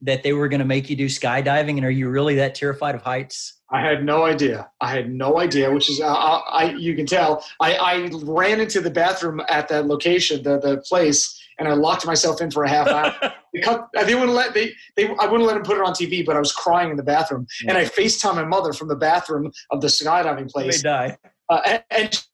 that 0.01 0.23
they 0.23 0.33
were 0.33 0.49
going 0.49 0.61
to 0.61 0.67
make 0.67 0.89
you 0.89 0.97
do 0.97 1.05
skydiving, 1.05 1.77
and 1.77 1.85
are 1.85 1.91
you 1.91 2.09
really 2.09 2.35
that 2.37 2.55
terrified 2.55 2.95
of 2.95 3.03
heights? 3.03 3.61
I 3.71 3.83
had 3.83 4.05
no 4.05 4.25
idea. 4.25 4.71
I 4.81 4.91
had 4.91 5.11
no 5.11 5.39
idea, 5.39 5.71
which 5.71 5.91
is, 5.91 6.01
uh, 6.01 6.07
I, 6.07 6.65
I 6.65 6.71
you 6.77 6.97
can 6.97 7.05
tell. 7.05 7.45
I, 7.61 7.75
I 7.75 8.11
ran 8.23 8.61
into 8.61 8.81
the 8.81 8.91
bathroom 8.91 9.43
at 9.51 9.69
that 9.69 9.87
location, 9.87 10.43
the, 10.43 10.59
the 10.59 10.79
place, 10.89 11.39
and 11.59 11.69
I 11.69 11.73
locked 11.73 12.07
myself 12.07 12.41
in 12.41 12.51
for 12.51 12.65
a 12.65 12.69
half 12.69 12.89
hour. 12.89 13.15
they 13.55 13.61
cut, 13.61 13.87
I 13.97 14.05
didn't 14.05 14.29
let 14.35 14.55
they, 14.55 14.73
they 14.97 15.09
I 15.21 15.27
wouldn't 15.27 15.45
let 15.47 15.55
them 15.55 15.63
put 15.63 15.77
it 15.77 15.83
on 15.83 15.93
TV, 15.93 16.25
but 16.25 16.37
I 16.37 16.39
was 16.39 16.53
crying 16.53 16.91
in 16.91 16.97
the 16.97 17.03
bathroom, 17.03 17.47
and 17.69 17.77
I 17.79 17.85
FaceTime 17.85 18.35
my 18.35 18.45
mother 18.45 18.73
from 18.73 18.89
the 18.89 18.97
bathroom 18.97 19.51
of 19.71 19.81
the 19.81 19.87
skydiving 19.89 20.51
place, 20.51 20.83
die. 20.83 21.17
uh, 21.49 21.61
and, 21.67 21.83
and 21.91 22.25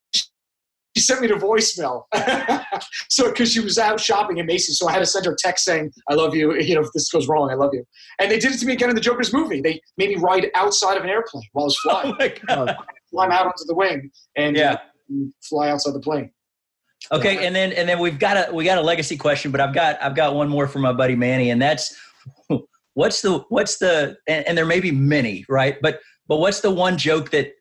she 0.97 1.03
sent 1.03 1.21
me 1.21 1.29
to 1.29 1.37
voicemail. 1.37 2.05
so 3.09 3.31
because 3.31 3.53
she 3.53 3.61
was 3.61 3.79
out 3.79 4.01
shopping 4.01 4.41
at 4.41 4.47
Macy's, 4.47 4.79
so 4.79 4.89
I 4.89 4.93
had 4.93 4.99
to 4.99 5.07
send 5.07 5.25
her 5.27 5.33
a 5.33 5.37
text 5.39 5.65
saying, 5.65 5.93
"I 6.09 6.15
love 6.15 6.35
you." 6.35 6.55
You 6.55 6.75
know, 6.77 6.81
if 6.81 6.89
this 6.95 7.11
goes 7.11 7.29
wrong, 7.29 7.51
I 7.51 7.55
love 7.55 7.71
you. 7.73 7.85
And 8.19 8.31
they 8.31 8.39
did 8.39 8.53
it 8.53 8.59
to 8.59 8.67
me 8.67 8.73
again 8.73 8.89
in 8.89 8.95
the 8.95 9.01
Joker's 9.01 9.33
movie. 9.33 9.61
They 9.61 9.81
made 9.97 10.09
me 10.11 10.17
ride 10.17 10.49
outside 10.55 10.97
of 10.97 11.05
an 11.05 11.11
airplane 11.11 11.45
while 11.53 11.65
I 11.65 11.67
was 11.67 11.79
flying. 11.83 12.13
Oh 12.13 12.17
my 12.19 12.29
god! 12.47 12.77
climb 13.13 13.31
out 13.33 13.47
onto 13.47 13.65
the 13.67 13.75
wing 13.75 14.11
and 14.37 14.57
Yeah. 14.57 14.73
uh, 14.73 14.77
fly 15.43 15.71
outside 15.71 15.95
the 15.95 16.01
plane. 16.01 16.31
Okay, 17.13 17.47
and 17.47 17.55
then 17.57 17.73
and 17.73 17.89
then 17.89 17.99
we've 17.99 18.19
got 18.19 18.49
a 18.49 18.53
we 18.53 18.65
got 18.65 18.79
a 18.79 18.83
legacy 18.83 19.17
question, 19.17 19.51
but 19.51 19.61
I've 19.61 19.75
got 19.75 20.01
I've 20.03 20.15
got 20.15 20.35
one 20.35 20.49
more 20.49 20.69
from 20.69 20.83
my 20.83 20.93
buddy 20.93 21.17
Manny, 21.17 21.51
and 21.51 21.61
that's 21.61 21.97
what's 22.95 23.23
the 23.23 23.39
what's 23.49 23.79
the 23.79 24.17
and, 24.29 24.47
and 24.47 24.59
there 24.59 24.67
may 24.67 24.81
be 24.81 24.93
many, 24.93 25.45
right? 25.49 25.77
But 25.81 26.01
but 26.29 26.39
what's 26.39 26.61
the 26.61 26.71
one 26.71 26.99
joke 26.99 27.31
that 27.31 27.53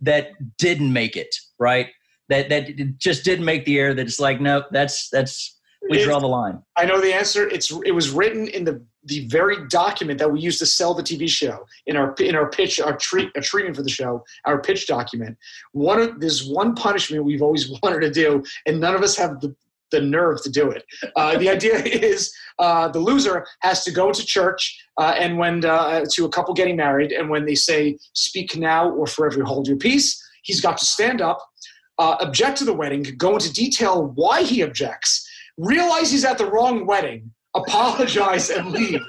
that 0.00 0.32
didn't 0.58 0.92
make 0.92 1.16
it, 1.16 1.34
right? 1.58 1.88
That 2.28 2.48
that 2.50 2.98
just 2.98 3.24
didn't 3.24 3.44
make 3.44 3.64
the 3.64 3.78
air. 3.78 3.94
That 3.94 4.06
it's 4.06 4.20
like 4.20 4.40
no, 4.40 4.64
that's 4.70 5.08
that's 5.10 5.58
we 5.88 6.02
draw 6.02 6.18
the 6.18 6.26
line. 6.26 6.60
I 6.76 6.84
know 6.84 7.00
the 7.00 7.14
answer. 7.14 7.48
It's 7.48 7.72
it 7.84 7.92
was 7.92 8.10
written 8.10 8.48
in 8.48 8.64
the 8.64 8.84
the 9.08 9.26
very 9.26 9.66
document 9.68 10.18
that 10.18 10.30
we 10.30 10.40
used 10.40 10.58
to 10.58 10.66
sell 10.66 10.94
the 10.94 11.02
TV 11.02 11.28
show 11.28 11.66
in 11.86 11.96
our 11.96 12.14
in 12.20 12.36
our 12.36 12.50
pitch, 12.50 12.78
our 12.80 12.96
treat, 12.96 13.30
a 13.34 13.40
treatment 13.40 13.74
for 13.74 13.82
the 13.82 13.90
show, 13.90 14.24
our 14.44 14.60
pitch 14.60 14.86
document. 14.86 15.36
One 15.72 15.98
of 16.00 16.20
there's 16.20 16.46
one 16.46 16.74
punishment 16.74 17.24
we've 17.24 17.42
always 17.42 17.70
wanted 17.82 18.00
to 18.00 18.10
do, 18.10 18.44
and 18.66 18.80
none 18.80 18.94
of 18.94 19.02
us 19.02 19.16
have 19.16 19.40
the 19.40 19.54
the 19.90 20.00
nerve 20.02 20.42
to 20.42 20.50
do 20.50 20.70
it. 20.70 20.84
Uh, 21.16 21.38
the 21.38 21.48
idea 21.48 21.76
is 21.84 22.30
uh, 22.58 22.88
the 22.88 22.98
loser 22.98 23.46
has 23.60 23.82
to 23.84 23.90
go 23.90 24.12
to 24.12 24.24
church 24.24 24.78
uh, 24.98 25.14
and 25.18 25.38
when 25.38 25.64
uh, 25.64 26.04
to 26.12 26.26
a 26.26 26.28
couple 26.28 26.52
getting 26.52 26.76
married, 26.76 27.10
and 27.10 27.30
when 27.30 27.46
they 27.46 27.54
say 27.54 27.98
"Speak 28.12 28.56
now 28.56 28.90
or 28.90 29.06
forever 29.06 29.42
hold 29.42 29.66
your 29.66 29.78
peace," 29.78 30.22
he's 30.42 30.60
got 30.60 30.76
to 30.78 30.84
stand 30.84 31.22
up, 31.22 31.38
uh, 31.98 32.16
object 32.20 32.58
to 32.58 32.64
the 32.64 32.74
wedding, 32.74 33.04
go 33.16 33.34
into 33.34 33.52
detail 33.52 34.12
why 34.16 34.42
he 34.42 34.62
objects, 34.62 35.26
realize 35.56 36.10
he's 36.10 36.26
at 36.26 36.36
the 36.36 36.46
wrong 36.46 36.86
wedding, 36.86 37.32
apologize, 37.54 38.50
and 38.50 38.70
leave. 38.70 39.00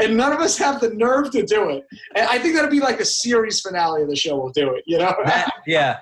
And 0.00 0.16
none 0.16 0.32
of 0.32 0.40
us 0.40 0.58
have 0.58 0.80
the 0.80 0.90
nerve 0.90 1.30
to 1.32 1.42
do 1.42 1.70
it. 1.70 1.86
And 2.14 2.28
I 2.28 2.38
think 2.38 2.54
that'll 2.54 2.70
be 2.70 2.80
like 2.80 3.00
a 3.00 3.04
series 3.04 3.60
finale 3.60 4.02
of 4.02 4.08
the 4.08 4.16
show. 4.16 4.36
We'll 4.36 4.52
do 4.52 4.74
it. 4.74 4.84
You 4.86 4.98
know? 4.98 5.14
That, 5.24 5.50
yeah. 5.66 6.00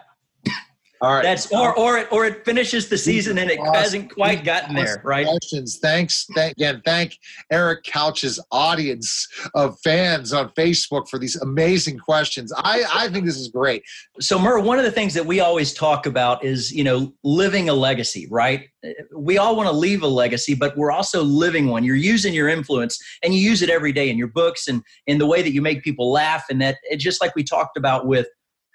All 1.00 1.14
right. 1.14 1.22
That's 1.22 1.52
or 1.52 1.78
or 1.78 1.98
it 1.98 2.08
or 2.10 2.24
it 2.26 2.44
finishes 2.44 2.88
the 2.88 2.98
season 2.98 3.38
and 3.38 3.50
it 3.50 3.60
Awesome. 3.60 3.74
hasn't 3.74 4.14
quite 4.14 4.42
gotten 4.42 4.74
there, 4.74 5.00
right? 5.04 5.26
Questions. 5.26 5.78
Thanks. 5.80 6.26
Thank 6.34 6.52
again. 6.52 6.82
Thank 6.84 7.16
Eric 7.52 7.84
Couch's 7.84 8.40
audience 8.50 9.28
of 9.54 9.78
fans 9.84 10.32
on 10.32 10.50
Facebook 10.50 11.08
for 11.08 11.18
these 11.18 11.36
amazing 11.36 11.98
questions. 11.98 12.52
I 12.56 12.84
I 12.92 13.08
think 13.08 13.26
this 13.26 13.36
is 13.36 13.48
great. 13.48 13.82
So, 14.18 14.38
Murr, 14.38 14.58
one 14.58 14.78
of 14.78 14.84
the 14.84 14.90
things 14.90 15.14
that 15.14 15.24
we 15.24 15.38
always 15.38 15.72
talk 15.72 16.06
about 16.06 16.44
is, 16.44 16.72
you 16.72 16.82
know, 16.82 17.12
living 17.22 17.68
a 17.68 17.74
legacy, 17.74 18.26
right? 18.30 18.68
We 19.16 19.38
all 19.38 19.56
want 19.56 19.68
to 19.68 19.74
leave 19.74 20.02
a 20.02 20.08
legacy, 20.08 20.54
but 20.54 20.76
we're 20.76 20.92
also 20.92 21.22
living 21.22 21.68
one. 21.68 21.84
You're 21.84 21.96
using 21.96 22.34
your 22.34 22.48
influence 22.48 22.98
and 23.22 23.34
you 23.34 23.40
use 23.40 23.62
it 23.62 23.70
every 23.70 23.92
day 23.92 24.10
in 24.10 24.18
your 24.18 24.28
books 24.28 24.66
and 24.66 24.82
in 25.06 25.18
the 25.18 25.26
way 25.26 25.42
that 25.42 25.52
you 25.52 25.62
make 25.62 25.82
people 25.82 26.10
laugh. 26.10 26.44
And 26.50 26.60
that 26.60 26.78
it, 26.84 26.96
just 26.96 27.20
like 27.20 27.34
we 27.36 27.44
talked 27.44 27.76
about 27.76 28.06
with, 28.06 28.26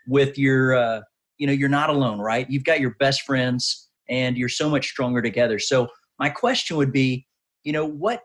with 0.08 0.38
your, 0.38 0.76
uh, 0.76 1.02
you 1.38 1.48
know, 1.48 1.54
you're 1.54 1.70
not 1.70 1.90
alone, 1.90 2.20
right? 2.20 2.50
You've 2.50 2.64
got 2.64 2.80
your 2.80 2.96
best 3.00 3.24
friends 3.24 3.90
and 4.10 4.38
you're 4.38 4.50
so 4.50 4.70
much 4.70 4.88
stronger 4.88 5.22
together. 5.22 5.60
So 5.60 5.88
my 6.20 6.30
question 6.30 6.78
would 6.78 6.92
be, 6.92 7.28
you 7.64 7.74
know, 7.74 7.86
what, 7.86 8.22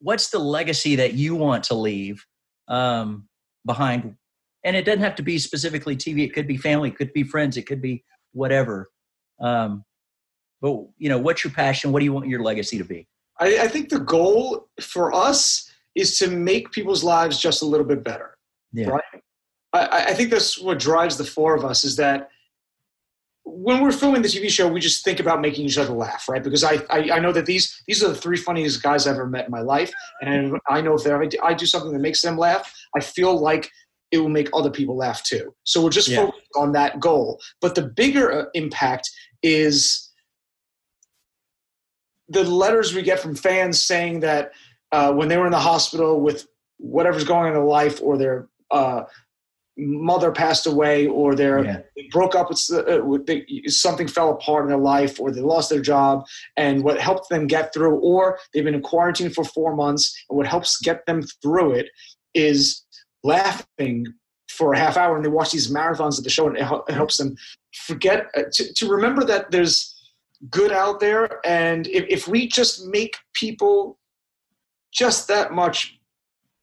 what's 0.00 0.30
the 0.30 0.38
legacy 0.38 0.96
that 0.96 1.14
you 1.14 1.34
want 1.34 1.64
to 1.64 1.74
leave 1.74 2.24
um, 2.68 3.28
behind 3.64 4.16
and 4.64 4.76
it 4.76 4.84
doesn't 4.84 5.02
have 5.02 5.16
to 5.16 5.22
be 5.22 5.38
specifically 5.38 5.96
TV. 5.96 6.24
It 6.24 6.32
could 6.32 6.46
be 6.46 6.56
family, 6.56 6.90
it 6.90 6.96
could 6.96 7.12
be 7.12 7.24
friends, 7.24 7.56
it 7.56 7.66
could 7.66 7.82
be 7.82 8.04
whatever. 8.32 8.90
Um, 9.40 9.84
but 10.60 10.84
you 10.98 11.08
know, 11.08 11.18
what's 11.18 11.44
your 11.44 11.52
passion? 11.52 11.92
What 11.92 11.98
do 11.98 12.04
you 12.04 12.12
want 12.12 12.28
your 12.28 12.42
legacy 12.42 12.78
to 12.78 12.84
be? 12.84 13.08
I, 13.40 13.62
I 13.62 13.68
think 13.68 13.88
the 13.88 13.98
goal 13.98 14.68
for 14.80 15.12
us 15.12 15.68
is 15.94 16.18
to 16.18 16.28
make 16.28 16.70
people's 16.70 17.02
lives 17.02 17.38
just 17.38 17.62
a 17.62 17.66
little 17.66 17.86
bit 17.86 18.04
better. 18.04 18.36
Yeah. 18.72 18.88
Right. 18.88 19.02
I, 19.72 20.06
I 20.08 20.14
think 20.14 20.30
that's 20.30 20.58
what 20.60 20.78
drives 20.78 21.16
the 21.16 21.24
four 21.24 21.54
of 21.54 21.64
us 21.64 21.84
is 21.84 21.96
that 21.96 22.28
when 23.44 23.80
we're 23.80 23.92
filming 23.92 24.22
the 24.22 24.28
TV 24.28 24.48
show, 24.48 24.68
we 24.68 24.80
just 24.80 25.04
think 25.04 25.18
about 25.18 25.40
making 25.40 25.64
each 25.66 25.76
other 25.78 25.92
laugh, 25.92 26.28
right? 26.28 26.42
Because 26.42 26.62
I, 26.62 26.74
I, 26.90 27.10
I 27.14 27.18
know 27.18 27.32
that 27.32 27.46
these 27.46 27.82
these 27.88 28.02
are 28.02 28.08
the 28.08 28.14
three 28.14 28.36
funniest 28.36 28.82
guys 28.82 29.06
I've 29.06 29.14
ever 29.14 29.26
met 29.26 29.46
in 29.46 29.50
my 29.50 29.60
life, 29.62 29.92
and 30.20 30.58
I 30.68 30.80
know 30.80 30.94
if 30.94 31.06
I 31.06 31.26
do, 31.26 31.38
I 31.42 31.54
do 31.54 31.66
something 31.66 31.92
that 31.92 31.98
makes 31.98 32.22
them 32.22 32.36
laugh, 32.38 32.72
I 32.96 33.00
feel 33.00 33.38
like 33.38 33.70
it 34.12 34.18
will 34.18 34.28
make 34.28 34.48
other 34.52 34.70
people 34.70 34.96
laugh 34.96 35.22
too. 35.24 35.54
So 35.64 35.82
we're 35.82 35.90
just 35.90 36.08
Yeah. 36.08 36.26
focused 36.26 36.50
on 36.54 36.72
that 36.72 37.00
goal. 37.00 37.40
But 37.60 37.74
the 37.74 37.82
bigger 37.82 38.30
uh, 38.30 38.44
impact 38.54 39.10
is 39.42 40.10
the 42.28 42.44
letters 42.44 42.94
we 42.94 43.02
get 43.02 43.20
from 43.20 43.34
fans 43.34 43.82
saying 43.82 44.20
that 44.20 44.52
uh, 44.92 45.12
when 45.12 45.28
they 45.28 45.36
were 45.38 45.46
in 45.46 45.52
the 45.52 45.58
hospital 45.58 46.20
with 46.20 46.46
whatever's 46.76 47.24
going 47.24 47.40
on 47.42 47.46
in 47.48 47.54
their 47.54 47.64
life 47.64 48.00
or 48.02 48.18
their 48.18 48.48
uh, 48.70 49.04
mother 49.76 50.30
passed 50.30 50.66
away 50.66 51.06
or 51.06 51.34
their 51.34 51.64
Yeah. 51.64 51.78
they 51.96 52.08
broke 52.10 52.34
up 52.34 52.50
with, 52.50 52.60
uh, 52.72 53.04
with 53.04 53.26
they, 53.26 53.46
something 53.66 54.06
fell 54.06 54.30
apart 54.30 54.64
in 54.64 54.68
their 54.68 54.78
life 54.78 55.18
or 55.18 55.30
they 55.30 55.40
lost 55.40 55.70
their 55.70 55.80
job 55.80 56.26
and 56.56 56.84
what 56.84 57.00
helped 57.00 57.28
them 57.30 57.46
get 57.46 57.72
through 57.72 57.96
or 58.00 58.38
they've 58.52 58.64
been 58.64 58.74
in 58.74 58.82
quarantine 58.82 59.30
for 59.30 59.44
four 59.44 59.74
months 59.74 60.14
and 60.28 60.36
what 60.36 60.46
helps 60.46 60.78
get 60.80 61.06
them 61.06 61.22
through 61.42 61.72
it 61.72 61.88
is 62.34 62.84
laughing 63.24 64.06
for 64.50 64.74
a 64.74 64.78
half 64.78 64.96
hour 64.98 65.16
and 65.16 65.24
they 65.24 65.30
watch 65.30 65.52
these 65.52 65.72
marathons 65.72 66.18
of 66.18 66.24
the 66.24 66.30
show 66.30 66.46
and 66.46 66.58
it, 66.58 66.66
it 66.88 66.94
helps 66.94 67.16
them 67.16 67.34
forget 67.74 68.26
uh, 68.36 68.42
to, 68.52 68.74
to 68.74 68.86
remember 68.86 69.24
that 69.24 69.50
there's 69.50 69.94
good 70.50 70.72
out 70.72 71.00
there 71.00 71.40
and 71.46 71.86
if, 71.86 72.04
if 72.08 72.28
we 72.28 72.46
just 72.46 72.86
make 72.88 73.16
people 73.32 73.98
just 74.92 75.28
that 75.28 75.52
much 75.52 75.98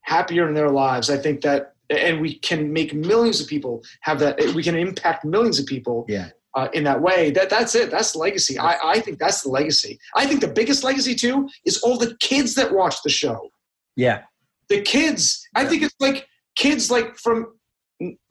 happier 0.02 0.48
in 0.48 0.54
their 0.54 0.70
lives 0.70 1.10
i 1.10 1.18
think 1.18 1.42
that 1.42 1.74
and 1.90 2.22
we 2.22 2.38
can 2.40 2.72
make 2.72 2.94
millions 2.94 3.42
of 3.42 3.48
people 3.48 3.84
have 4.02 4.20
that 4.20 4.38
we 4.56 4.64
can 4.64 4.76
impact 4.76 5.26
millions 5.26 5.60
of 5.60 5.66
people 5.66 6.06
Yeah. 6.08 6.30
uh, 6.56 6.68
in 6.74 6.84
that 6.84 7.02
way 7.02 7.32
that 7.32 7.50
that's 7.50 7.76
it 7.76 7.90
that's 7.92 8.12
the 8.14 8.20
legacy 8.20 8.58
I, 8.60 8.78
I 8.84 9.00
think 9.00 9.20
that's 9.20 9.42
the 9.42 9.50
legacy 9.50 10.00
i 10.16 10.26
think 10.26 10.42
the 10.42 10.48
biggest 10.48 10.84
legacy 10.84 11.16
too 11.16 11.48
is 11.66 11.80
all 11.82 11.98
the 11.98 12.16
kids 12.20 12.56
that 12.56 12.72
watch 12.74 13.02
the 13.04 13.10
show 13.10 13.50
Yeah. 13.96 14.24
the 14.70 14.82
kids 14.82 15.42
i 15.56 15.66
think 15.66 15.84
it's 15.84 15.96
like 16.00 16.28
kids 16.56 16.92
like 16.92 17.16
from 17.18 17.54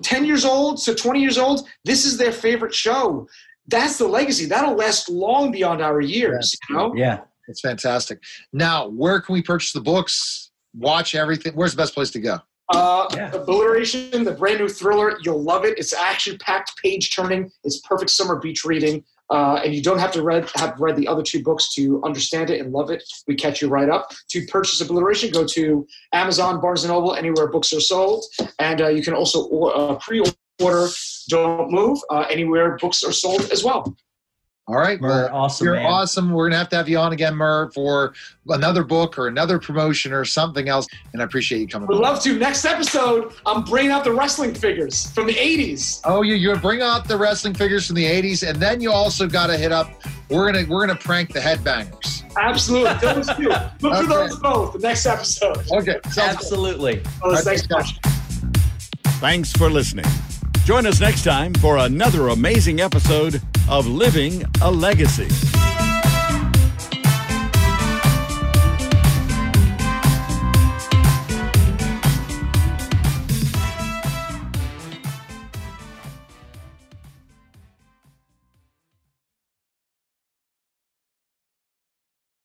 10 0.03 0.25
years 0.25 0.45
old 0.45 0.79
to 0.85 0.95
20 0.95 1.21
years 1.21 1.37
old 1.39 1.69
this 1.85 2.05
is 2.05 2.17
their 2.17 2.33
favorite 2.33 2.75
show 2.75 3.27
that's 3.67 3.99
the 3.99 4.09
legacy 4.09 4.47
that'll 4.47 4.75
last 4.77 5.09
long 5.11 5.51
beyond 5.53 5.83
our 5.83 6.01
years 6.01 6.55
you 6.69 6.77
know 6.77 6.95
Yeah. 6.95 7.21
It's 7.51 7.63
fantastic. 7.63 8.19
Now, 8.53 8.89
where 8.89 9.23
can 9.23 9.33
we 9.33 9.41
purchase 9.41 9.73
the 9.73 9.81
books? 9.81 10.51
Watch 10.75 11.15
everything. 11.15 11.55
Where's 11.55 11.73
the 11.73 11.79
best 11.79 11.95
place 11.95 12.11
to 12.11 12.21
go? 12.21 12.41
Uh, 12.71 13.07
Yeah. 13.15 13.33
Obliteration, 13.35 14.25
the 14.25 14.33
brand 14.33 14.59
new 14.61 14.69
thriller. 14.69 15.19
You'll 15.25 15.43
love 15.43 15.65
it. 15.65 15.79
It's 15.79 15.93
action 15.95 16.37
packed, 16.39 16.77
page 16.83 17.15
turning. 17.15 17.51
It's 17.65 17.81
perfect 17.81 18.11
summer 18.11 18.37
beach 18.37 18.65
reading. 18.65 19.05
Uh, 19.31 19.61
and 19.63 19.75
you 19.75 19.83
don't 19.83 19.99
have 19.99 20.11
to 20.13 20.23
read 20.23 20.49
have 20.55 20.79
read 20.81 20.97
the 20.97 21.07
other 21.07 21.23
two 21.23 21.43
books 21.43 21.75
to 21.75 22.03
understand 22.03 22.49
it 22.51 22.61
and 22.61 22.73
love 22.73 22.91
it. 22.91 23.03
We 23.27 23.35
catch 23.35 23.61
you 23.61 23.69
right 23.69 23.89
up. 23.89 24.11
To 24.31 24.47
purchase 24.47 24.81
Obliteration, 24.81 25.31
go 25.31 25.45
to 25.47 25.87
Amazon, 26.15 26.61
Barnes 26.63 26.85
and 26.85 26.93
Noble, 26.93 27.15
anywhere 27.15 27.49
books 27.49 27.73
are 27.75 27.81
sold, 27.81 28.25
and 28.59 28.81
uh, 28.81 28.89
you 28.89 29.03
can 29.03 29.13
also 29.13 29.47
uh, 29.51 29.99
pre-order 29.99 30.89
Don't 31.29 31.71
Move 31.71 31.99
uh, 32.11 32.25
anywhere 32.31 32.79
books 32.81 33.03
are 33.03 33.13
sold 33.13 33.51
as 33.53 33.63
well. 33.63 33.95
All 34.69 34.77
right. 34.77 35.01
Murr, 35.01 35.09
Well, 35.33 35.35
awesome, 35.35 35.65
you're 35.65 35.77
man. 35.77 35.87
awesome. 35.87 36.31
We're 36.31 36.49
gonna 36.49 36.59
have 36.59 36.69
to 36.69 36.77
have 36.77 36.91
you 36.91 36.99
on 36.99 37.15
again, 37.15 37.35
Murr, 37.35 37.71
for 37.71 38.13
another 38.49 38.85
book 38.85 39.19
or 39.19 39.27
another 39.27 39.59
promotion 39.59 40.13
or 40.13 40.27
something 40.27 40.69
else. 40.69 40.87
And 41.15 41.23
I 41.23 41.25
appreciate 41.25 41.61
you 41.61 41.67
coming. 41.69 41.89
Would 41.89 41.97
love 41.97 42.23
to. 42.25 42.39
Next 42.39 42.67
episode, 42.67 43.33
I'm 43.47 43.65
bringing 43.65 43.91
out 43.93 44.05
the 44.05 44.13
wrestling 44.13 44.53
figures 44.53 45.11
from 45.13 45.27
the 45.27 45.33
'80s. 45.35 46.03
Oh, 46.05 46.21
you 46.21 46.35
you 46.35 46.55
bring 46.57 46.83
out 46.83 47.09
the 47.09 47.17
wrestling 47.17 47.55
figures 47.55 47.87
from 47.87 47.97
the 47.97 48.05
'80s, 48.05 48.47
and 48.47 48.61
then 48.61 48.83
you 48.83 48.93
also 48.93 49.27
got 49.27 49.47
to 49.47 49.57
hit 49.57 49.73
up. 49.73 49.91
We're 50.29 50.53
gonna 50.53 50.67
we're 50.69 50.87
gonna 50.87 50.99
prank 50.99 51.33
the 51.33 51.41
headbangers. 51.41 52.25
Absolutely, 52.39 52.93
those 53.01 53.27
two. 53.37 53.49
Look 53.49 53.63
Okay. 53.85 54.03
for 54.03 54.07
those 54.07 54.39
both. 54.39 54.75
The 54.75 54.81
next 54.81 55.07
episode. 55.07 55.57
Okay. 55.73 55.99
Sounds 56.05 56.15
good. 56.15 56.19
Absolutely. 56.19 56.99
Fellas, 57.23 57.43
thanks 57.45 57.67
so 57.67 57.79
much. 57.79 57.99
Thanks 59.21 59.51
for 59.51 59.71
listening. 59.71 60.05
Join 60.69 60.85
us 60.85 61.01
next 61.01 61.25
time 61.25 61.55
for 61.55 61.79
another 61.79 62.29
amazing 62.29 62.83
episode 62.83 63.41
of 63.71 63.87
Living 63.87 64.45
a 64.61 64.71
Legacy. 64.71 65.27